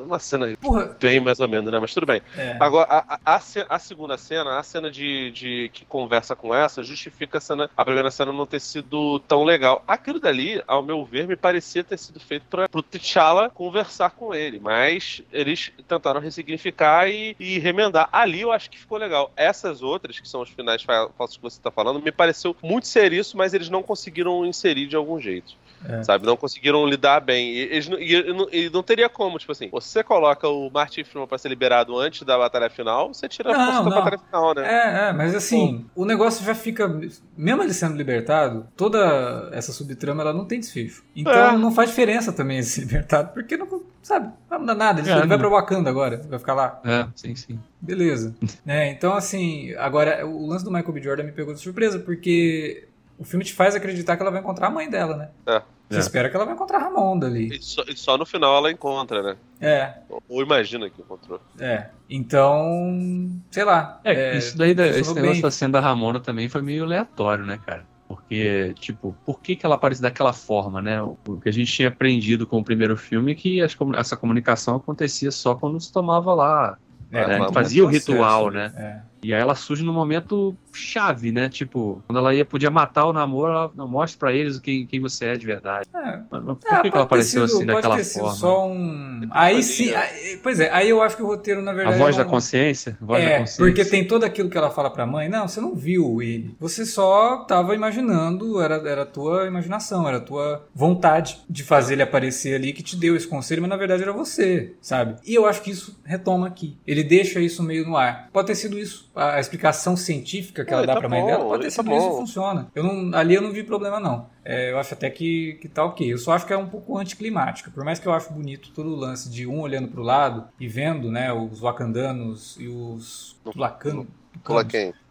[0.05, 1.79] Uma cena Porra, bem mais ou menos, né?
[1.79, 2.23] Mas tudo bem.
[2.37, 2.57] é.
[2.61, 7.39] Agora, a, a- a segunda cena, a cena de, de que conversa com essa, justifica
[7.39, 9.83] a cena, a primeira cena não ter sido tão legal.
[9.87, 14.35] Aquilo dali, ao meu ver, me parecia ter sido feito para pro T'Challa conversar com
[14.35, 18.09] ele, mas eles tentaram ressignificar e, e remendar.
[18.13, 19.33] Ali eu acho que ficou legal.
[19.37, 22.87] Essas outras, que são os finais fa- falsos que você tá falando, me pareceu muito
[22.87, 25.55] ser isso, mas eles não conseguiram inserir de algum jeito.
[25.87, 26.03] É.
[26.03, 27.51] Sabe, não conseguiram lidar bem.
[27.51, 30.71] E, eles não- e- e não- e não teria como, tipo assim, você coloca o
[30.71, 33.91] Martin Freeman pra ser liberado antes da batalha final, você tira a Não, força da
[33.91, 33.97] não.
[34.05, 34.63] batalha final, né?
[34.67, 36.89] É, é, mas assim, o negócio já fica.
[37.37, 41.05] Mesmo ele sendo libertado, toda essa subtrama ela não tem desfecho.
[41.15, 41.57] Então É.
[41.57, 45.01] não faz diferença também ele ser libertado, porque não, sabe, não vai mudar nada.
[45.01, 45.39] Ele, É, ele vai não.
[45.39, 46.81] pra Wakanda agora, vai ficar lá.
[46.85, 47.59] É, sim, sim.
[47.81, 48.35] Beleza.
[48.65, 51.03] né, então, assim, agora o lance do Michael B.
[51.03, 54.67] Jordan me pegou de surpresa, porque o filme te faz acreditar que ela vai encontrar
[54.69, 55.29] a mãe dela, né?
[55.47, 55.63] É.
[55.91, 56.01] Você É.
[56.01, 57.55] espera que ela vai encontrar a Ramonda ali.
[57.57, 59.37] E, só, e só no final ela encontra, né?
[59.61, 61.41] É, Ou, ou imagina que encontrou.
[61.61, 61.89] é.
[62.09, 64.01] Então, sei lá.
[64.05, 65.41] É, isso daí, da- esse negócio bem.
[65.43, 67.85] da cena da Ramona também foi meio aleatório, né, cara?
[68.09, 71.03] Porque, tipo, por que, que ela aparece daquela forma, né?
[71.03, 74.77] O que a gente tinha aprendido com o primeiro filme é que as essa comunicação
[74.77, 76.79] acontecia só quando se tomava lá.
[77.13, 79.03] É, né, fazia o ritual, processo, né?
[79.25, 81.49] E aí ela surge no momento chave, né?
[81.49, 85.01] Tipo, quando ela ia, podia matar o namoro, ela não mostra pra eles quem, quem
[85.01, 85.89] você é de verdade.
[85.95, 85.99] É.
[86.05, 86.21] É.
[86.31, 88.37] Mas, mas por Ah, que, que ela apareceu sido- assim, pode daquela ter sido forma?
[88.37, 89.21] só um.
[89.21, 89.95] Depois Aí sim.
[89.95, 91.99] aí- Pois é, aí eu acho que o roteiro, na A verdade.
[91.99, 92.99] voz é da consciência?
[93.01, 93.65] A voz da É, consciência.
[93.65, 95.29] porque tem todo aquilo que ela fala pra mãe.
[95.29, 96.55] Não, você não viu ele.
[96.61, 101.95] Você só tava imaginando, era, era a tua imaginação, era a tua vontade de fazer
[101.95, 105.17] ele aparecer ali que te deu esse conselho, mas na verdade era você, sabe?
[105.27, 106.77] E eu acho que isso retoma aqui.
[106.87, 108.29] Ele deixa isso meio no ar.
[108.33, 109.09] Pode ter sido isso.
[109.15, 112.07] A, explicação científica que ela dá tá pra mãe dela pode ter tá sido isso
[112.07, 112.69] e funciona.
[112.75, 114.29] Eu não, ali eu não vi problema, não.
[114.45, 116.13] É, eu acho até que, que tá ok.
[116.13, 117.71] Eu só acho que é um pouco anticlimática.
[117.71, 120.67] Por mais que eu acho bonito todo o lance de um olhando pro lado e
[120.67, 124.07] vendo, né, os wakandanos e os tulacanos.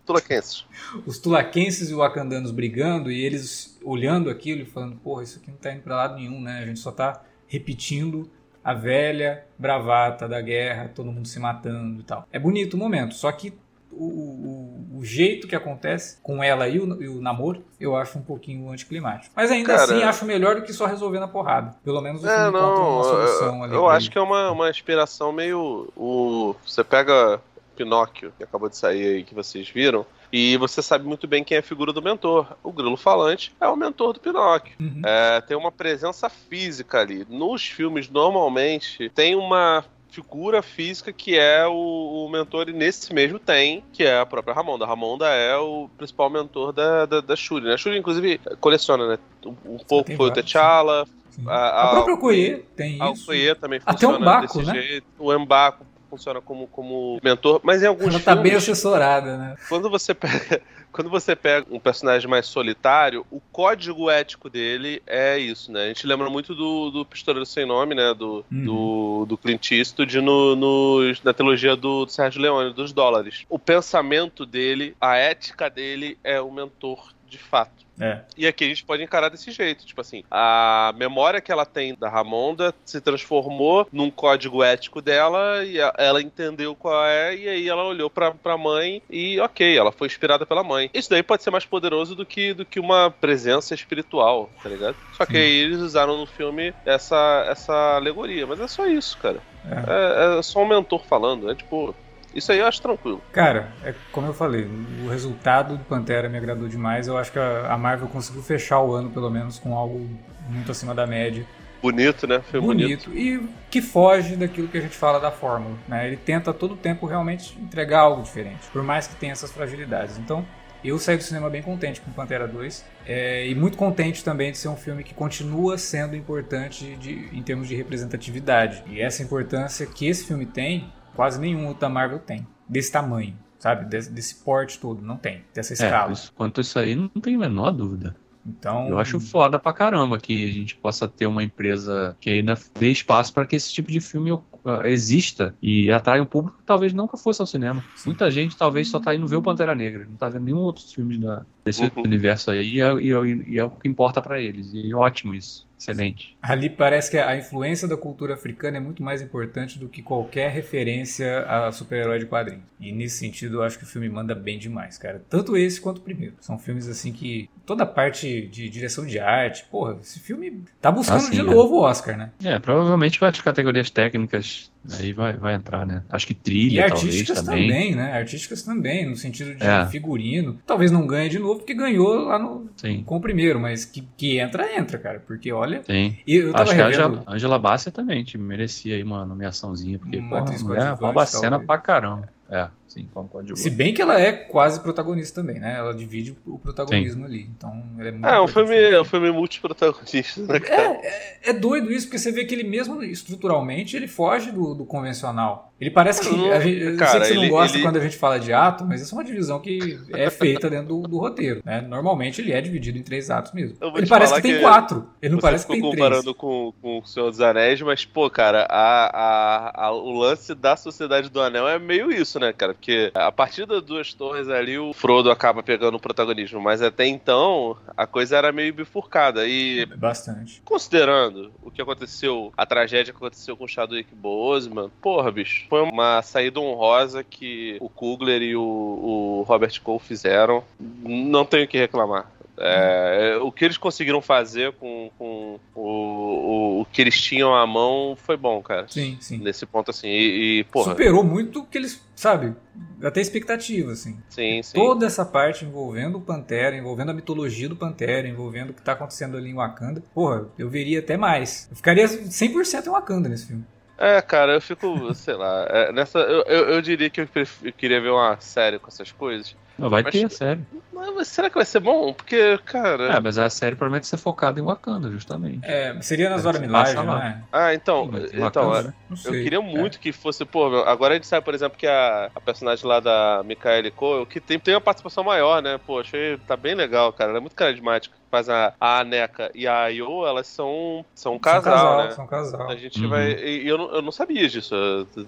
[0.06, 0.66] Tulaquenses.
[1.08, 5.50] Os tulaquenses e os wakandanos brigando e eles olhando aquilo e falando, porra, isso aqui
[5.50, 6.60] não tá indo pra lado nenhum, né?
[6.60, 8.30] A gente só tá repetindo
[8.64, 12.28] a velha bravata da guerra, todo mundo se matando e tal.
[12.32, 13.54] É bonito o momento, só que
[13.98, 18.18] o, o, o jeito que acontece com ela e o, e o namoro, eu acho
[18.18, 19.34] um pouquinho anticlimático.
[19.36, 21.76] Mas ainda Cara, assim, acho melhor do que só resolver na porrada.
[21.84, 23.74] Pelo menos o É, filme não, uma solução eu, ali.
[23.76, 24.12] eu acho ele.
[24.14, 25.90] que é uma, uma inspiração meio.
[25.96, 27.42] O, você pega
[27.76, 31.56] Pinóquio, que acabou de sair aí, que vocês viram, e você sabe muito bem quem
[31.58, 32.56] é a figura do mentor.
[32.64, 34.76] O Grilo Falante é o mentor do Pinóquio.
[34.80, 35.02] Uhum.
[35.06, 37.26] É, tem uma presença física ali.
[37.30, 39.84] Nos filmes, normalmente, tem uma
[40.14, 44.54] figura física que é o, o mentor, e nesse mesmo tem, que é a própria
[44.54, 44.86] Ramonda.
[44.86, 47.66] A Ramonda é o principal mentor da, da, da Shuri.
[47.66, 47.74] Né?
[47.74, 49.18] A Shuri, inclusive, coleciona, né?
[49.44, 51.44] Um, um pouco foi o vários, T'Challa, Sim.
[51.48, 53.24] a- A, a- própria Okoye tem a isso.
[53.24, 54.82] Okoye também Até funciona o Mbaku, desse né?
[54.82, 55.08] jeito.
[55.18, 59.56] O Mbaku funciona como, como mentor, mas em alguns Ela tá bem assessorada, né?
[59.68, 60.62] quando você pega
[60.92, 65.86] quando você pega um personagem mais solitário, o código ético dele é isso, né?
[65.86, 68.14] A gente lembra muito do, do Pistoleiro Sem Nome, né?
[68.14, 68.66] Do, Uhum.
[68.66, 73.46] do, do Clint Eastwood no, no, na trilogia do, do Sérgio Leone, dos dólares.
[73.50, 77.84] O pensamento dele, a ética dele é o mentor de fato.
[78.00, 78.22] É.
[78.38, 81.96] E aqui a gente pode encarar desse jeito, tipo assim, a memória que ela tem
[81.96, 87.48] da Ramonda se transformou num código ético dela e a- ela entendeu qual é e
[87.48, 90.90] aí ela olhou pra, pra mãe e ok, ela foi inspirada pela mãe.
[90.94, 94.96] Isso daí pode ser mais poderoso do que, do que uma presença espiritual, tá ligado?
[95.12, 95.40] Só que Sim.
[95.40, 99.38] aí eles usaram no filme essa, essa alegoria, mas é só isso, cara.
[99.66, 100.36] É.
[100.36, 101.96] É, é só um mentor falando, é tipo...
[102.34, 103.22] Isso aí eu acho tranquilo.
[103.32, 104.68] Cara, é como eu falei,
[105.06, 107.08] o resultado do Pantera me agradou demais.
[107.08, 110.10] Eu acho que a Marvel conseguiu fechar o ano, pelo menos, com algo
[110.50, 111.46] muito acima da média.
[111.82, 112.42] Bonito, né?
[112.50, 113.10] Foi bonito.
[113.10, 113.46] bonito.
[113.46, 115.76] E que foge daquilo que a gente fala da fórmula.
[115.88, 116.08] Né?
[116.08, 120.18] Ele tenta a todo tempo realmente entregar algo diferente, por mais que tenha essas fragilidades.
[120.18, 120.46] Então,
[120.84, 124.58] eu saí do cinema bem contente com Pantera 2 é, e muito contente também de
[124.58, 128.84] ser um filme que continua sendo importante de- em termos de representatividade.
[128.88, 133.36] E essa importância que esse filme tem, quase nenhum outro da Marvel tem, desse tamanho.
[133.60, 133.86] sabe?
[133.86, 136.12] Desse, desse porte todo, não tem, dessa É, escala.
[136.12, 138.14] isso- quanto a isso aí, não tem a menor dúvida.
[138.46, 142.58] Então, Eu acho foda pra caramba que a gente possa ter uma empresa que ainda
[142.78, 144.42] dê espaço para que esse tipo de filme uh,
[144.84, 147.82] exista e atrai um público que talvez nunca fosse ao cinema.
[148.06, 150.84] Muita gente talvez só tá indo ver o Pantera Negra, não tá vendo nenhum outro
[150.86, 152.04] filme da, desse Uhum.
[152.04, 154.74] universo aí e é, e é- e é o que importa pra eles.
[154.74, 155.66] E é ótimo isso.
[155.92, 156.38] Excelente.
[156.42, 160.52] ali parece que a influência da cultura africana é muito mais importante do que qualquer
[160.52, 162.64] referência a super-herói de quadrinhos.
[162.80, 165.22] E nesse sentido, eu acho que o filme manda bem demais, cara.
[165.30, 166.36] Tanto esse quanto o primeiro.
[166.42, 170.92] São filmes assim que toda a parte de direção de arte, porra, esse filme tá
[170.92, 171.44] buscando Ah, de é.
[171.44, 172.32] novo o Oscar, né?
[172.44, 176.04] É, provavelmente vai as categorias técnicas aí vai, vai entrar, né?
[176.10, 177.68] Acho que E trilha talvez artísticas também.
[177.68, 178.12] também, né?
[178.14, 179.86] Artísticas também, no sentido de É.
[179.88, 180.60] figurino.
[180.66, 184.02] Talvez não ganhe de novo, porque ganhou lá no, Sim, com o primeiro, mas que,
[184.18, 185.22] que entra, entra, cara.
[185.26, 185.80] Porque olha.
[185.80, 186.20] tem.
[186.28, 187.04] E eu Acho que a revendo.
[187.18, 191.04] Angela, Angela Bassett também merecia aí uma nomeaçãozinha, porque Uma porra, atriz a mulher coadjuvante,
[191.04, 191.68] rouba a cena talvez.
[191.68, 192.30] pra caramba.
[192.50, 193.60] É, sim, como coadjuvante.
[193.62, 195.76] Se bem que ela é quase protagonista também, né?
[195.78, 197.50] Ela divide o protagonismo ali.
[197.58, 201.00] Então, ela é muito É, um filme, é um filme multiprotagonista, né, cara?
[201.44, 205.72] É doido isso, porque você vê que ele mesmo estruturalmente ele foge do, do convencional.
[205.82, 206.34] Ele parece que.
[206.34, 208.40] Não, a gente, eu sei que você não ele- gosta ele- quando a gente fala
[208.40, 211.62] de ato, mas isso é uma divisão que é feita dentro do, do roteiro.
[211.66, 211.82] Né?
[211.82, 213.76] Normalmente ele é dividido em três atos mesmo.
[213.98, 215.10] Ele parece falar que tem que quatro.
[215.22, 215.94] Ele não parece que tem três.
[215.96, 220.56] comparando com, com o Senhor dos Anéis, mas, pô, cara, a, a, a- o lance
[220.56, 222.74] da Sociedade do Anel é meio isso, né, cara?
[222.84, 227.06] Porque a partir das duas torres ali, o Frodo acaba pegando o protagonismo, mas até
[227.06, 229.48] então a coisa era meio bifurcada.
[229.48, 230.62] E Bastante.
[230.66, 235.82] considerando o que aconteceu, a tragédia que aconteceu com o Chadwick Boseman, porra, bicho, foi
[235.82, 240.62] uma saída honrosa que o Kugler e o, o Robert Cole fizeram.
[240.78, 242.30] Não tenho o que reclamar.
[242.58, 247.66] É, o que eles conseguiram fazer com, com o, o, o que eles tinham à
[247.66, 248.88] mão foi bom, cara.
[248.88, 249.40] Sim, sim.
[249.40, 250.08] Nesse ponto, assim.
[250.08, 252.56] E, e, porra, Superou muito o que eles, sabe,
[253.02, 254.20] até expectativa, assim.
[254.30, 254.78] sim, sim.
[254.78, 258.92] Toda essa parte envolvendo o Pantera, envolvendo a mitologia do Pantera, envolvendo o que tá
[258.92, 261.68] acontecendo ali em Wakanda, porra, eu veria até mais.
[261.72, 263.66] Eu ficaria 100% em Wakanda nesse filme.
[263.98, 266.20] É, cara, eu fico, sei lá, é, nessa.
[266.20, 267.28] Eu, eu, eu diria que eu,
[267.64, 269.56] eu queria ver uma série com essas coisas.
[269.78, 270.62] Não, vai Mas- ter a série.
[270.92, 272.14] Mas, mas será que vai ser bom?
[272.14, 273.16] Porque, cara.
[273.16, 275.60] É, mas a série promete ser focada em Wakanda, justamente.
[275.64, 277.26] É, seria nas horas milagres, não lá.
[277.28, 277.38] é?
[277.52, 278.10] Ah, então.
[278.12, 278.94] Sim, então Wakanda, é, né?
[279.10, 279.44] Eu sei.
[279.44, 282.86] queria muito que fosse, pô, agora a gente sabe, por exemplo, que a, a personagem
[282.88, 285.80] lá da Michaela Cole, que tem, tem uma participação maior, né?
[285.86, 287.32] Pô, achei, tá bem legal, cara.
[287.32, 288.16] Ela é muito carismática.
[288.34, 292.10] Faz a, a Aneca e a Ayo, elas são, são um São casal, né?
[292.10, 292.68] São casal.
[292.68, 293.10] A gente Uhum.
[293.10, 293.32] vai.
[293.34, 294.74] E eu não, eu não sabia disso.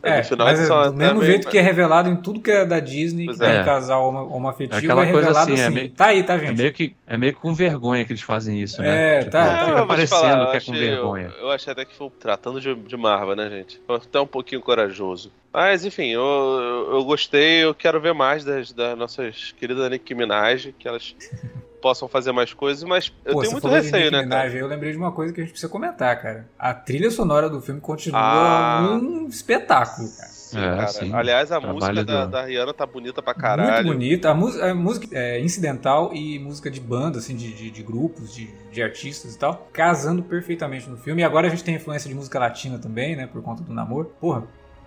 [0.01, 2.15] É, no final mas eles é são do mesmo também- jeito que é revelado em
[2.15, 3.63] tudo que é da Disney, Pois que tem é.
[3.63, 5.71] casal homo- homoafetivo, É aquela é coisa revelado assim, assim.
[5.71, 6.57] é meio- Tá aí, tá, É gente?
[6.57, 9.19] meio, que, é meio que com vergonha que eles fazem isso, né?
[9.19, 9.81] É, tá, fica tá.
[9.83, 11.33] te parecendo falar, que é com vergonha.
[11.37, 13.79] Eu, eu achei até que foi tratando de, de Marvel, né, gente?
[13.85, 15.31] Foi até um pouquinho corajoso.
[15.53, 20.15] Mas, enfim, eu, eu, eu gostei, eu quero ver mais das, das nossas queridas Nicki
[20.15, 21.15] Minaj, que elas
[21.85, 24.23] possam fazer mais coisas, mas eu Pô, tenho você muito falou de receio, né?
[24.23, 26.47] Minaj, Eu lembrei de uma coisa que a gente precisa comentar, cara.
[26.57, 28.89] A trilha sonora do filme continua Ah.
[28.99, 30.29] um espetáculo, cara.
[30.29, 30.87] Sim, É, cara.
[30.87, 31.13] sim.
[31.13, 33.85] Aliás, a Trabalho música da, da Rihanna tá bonita pra Muito caralho.
[33.87, 34.29] bonita.
[34.29, 34.31] A,
[34.71, 38.81] a música é, incidental e música de banda, assim, de, de, de grupos, de, de
[38.81, 41.21] artistas e tal, casando perfeitamente no filme.
[41.21, 44.11] E agora a gente tem influência de música latina também, né, por conta do namoro.
[44.19, 44.43] Porra,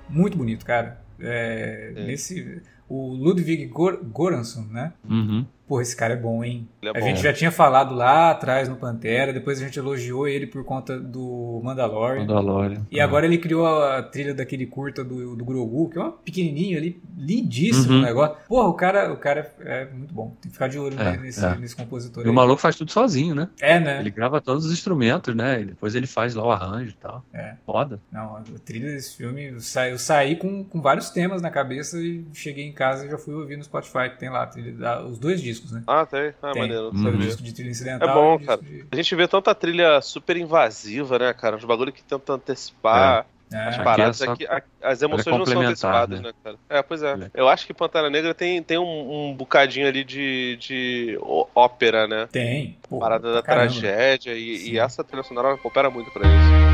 [0.09, 1.01] muito bonito, cara.
[1.21, 2.05] É, É.
[2.07, 2.61] Nesse.
[2.89, 4.95] O Ludwig Gor Goransson, né?
[5.09, 5.47] Uhum.
[5.69, 6.67] Porra, esse cara é bom, hein?
[6.81, 7.07] Ele é a bom.
[7.07, 10.99] gente já tinha falado lá atrás no Pantera, depois a gente elogiou ele por conta
[10.99, 12.21] do Mandalorian.
[12.21, 12.87] Mandalorian.
[12.91, 16.79] E agora ele criou a trilha daquele curta do, do Grogu, que é uma pequenininho
[16.79, 17.99] ali, lindíssimo Uhum.
[18.01, 18.37] o negócio.
[18.49, 20.29] Porra, o cara, o cara é muito bom.
[20.41, 21.55] Tem que ficar de olho É, nesse, é.
[21.57, 22.35] nesse compositor E o aí.
[22.35, 23.49] maluco faz tudo sozinho, né?
[23.61, 24.01] É, né?
[24.01, 25.61] Ele grava todos os instrumentos, né?
[25.61, 27.25] E depois ele faz lá o arranjo e tal.
[27.33, 27.55] É.
[27.67, 28.01] Foda.
[28.11, 31.99] Não, a trilha desse filme, eu saí, eu saí com, com vários temas na cabeça
[32.01, 35.03] e cheguei em casa e já fui ouvir no Spotify, que tem lá a trilha
[35.09, 35.83] os dois discos, né?
[35.87, 36.33] Ah, tem.
[36.43, 36.63] Ah, tem.
[36.63, 36.89] maneiro.
[36.91, 37.19] o sabia.
[37.19, 38.63] disco de trilha incidental É bom, disco cara.
[38.63, 41.57] de- A gente vê tanta trilha super invasiva, né, cara?
[41.57, 43.57] Uns bagulho que tentam antecipar É.
[43.69, 44.21] as Aqui paradas.
[44.21, 44.47] é só- Aqui,
[44.83, 46.29] as emoções é não são antecipadas, né?
[46.29, 46.57] né, cara?
[46.69, 47.13] É, pois é.
[47.15, 47.31] É.
[47.35, 51.19] Eu acho que Pantera Negra tem, tem um, um bocadinho ali de, de
[51.55, 52.29] ópera, né?
[52.31, 52.77] Tem.
[52.89, 53.71] Pô, Parada da caramba.
[53.73, 56.68] tragédia e, e essa trilha sonora coopera muito pra isso.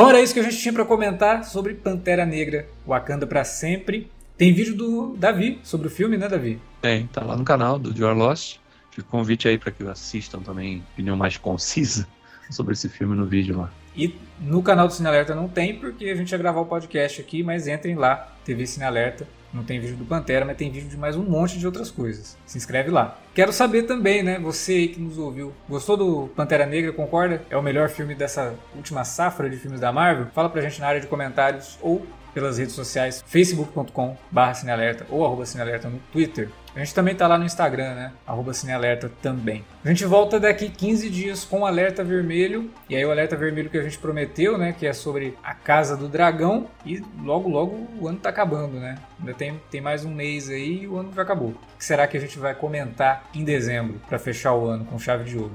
[0.00, 4.10] Bom, era isso que a gente tinha pra comentar sobre Pantera Negra, Wakanda pra sempre.
[4.34, 6.58] Tem vídeo do Davi sobre o filme, né, Davi?
[6.80, 8.56] Tem, tá lá no canal do Your Lost.
[8.90, 12.08] Fica o convite aí pra que assistam também opinião mais concisa
[12.50, 13.70] sobre esse filme no vídeo lá.
[13.94, 17.20] E no canal do Cine Alerta não tem, porque a gente ia gravar o podcast
[17.20, 20.88] aqui, mas entrem lá, TV Cine Alerta, Não tem vídeo do Pantera, mas tem vídeo
[20.88, 22.36] de mais um monte de outras coisas.
[22.46, 23.18] Se inscreve lá.
[23.34, 24.38] Quero saber também, né?
[24.38, 26.92] Você que nos ouviu, gostou do Pantera Negra?
[26.92, 27.42] Concorda?
[27.50, 30.26] É o melhor filme dessa última safra de filmes da Marvel?
[30.32, 34.16] Fala pra gente na área de comentários ou pelas redes sociais, facebook.com
[34.54, 36.48] cinealerta ou arroba cinealerta no Twitter.
[36.74, 38.12] A gente também tá lá no Instagram, né?
[38.24, 39.64] Arroba cinealerta também.
[39.84, 42.70] A gente volta daqui 15 dias com o alerta vermelho.
[42.88, 44.72] E aí o alerta vermelho que a gente prometeu, né?
[44.72, 46.68] Que é sobre a Casa do Dragão.
[46.86, 48.96] E logo, logo o ano tá acabando, né?
[49.18, 51.48] Ainda tem, tem mais um mês aí e o ano já acabou.
[51.48, 54.96] O que será que a gente vai comentar em dezembro para fechar o ano com
[54.96, 55.52] chave de ouro?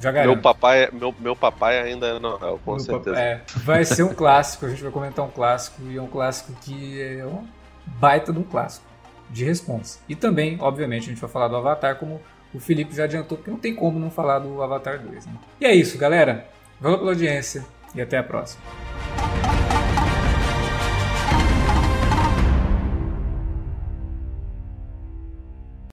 [0.00, 3.10] Já Meu papai, meu, meu papai ainda não, é, com Meu certeza.
[3.16, 6.06] papai- é, vai ser um clássico, a gente vai comentar um clássico e é um
[6.06, 7.44] clássico que é um
[7.84, 8.86] baita de um clássico
[9.28, 9.98] de responsa.
[10.08, 12.20] E também, obviamente, a gente vai falar do Avatar, como
[12.54, 15.26] o Felipe já adiantou, porque não tem como não falar do Avatar 2.
[15.26, 15.32] Né?
[15.60, 16.46] E é isso, galera.
[16.80, 18.62] Valeu pela audiência e até a próxima.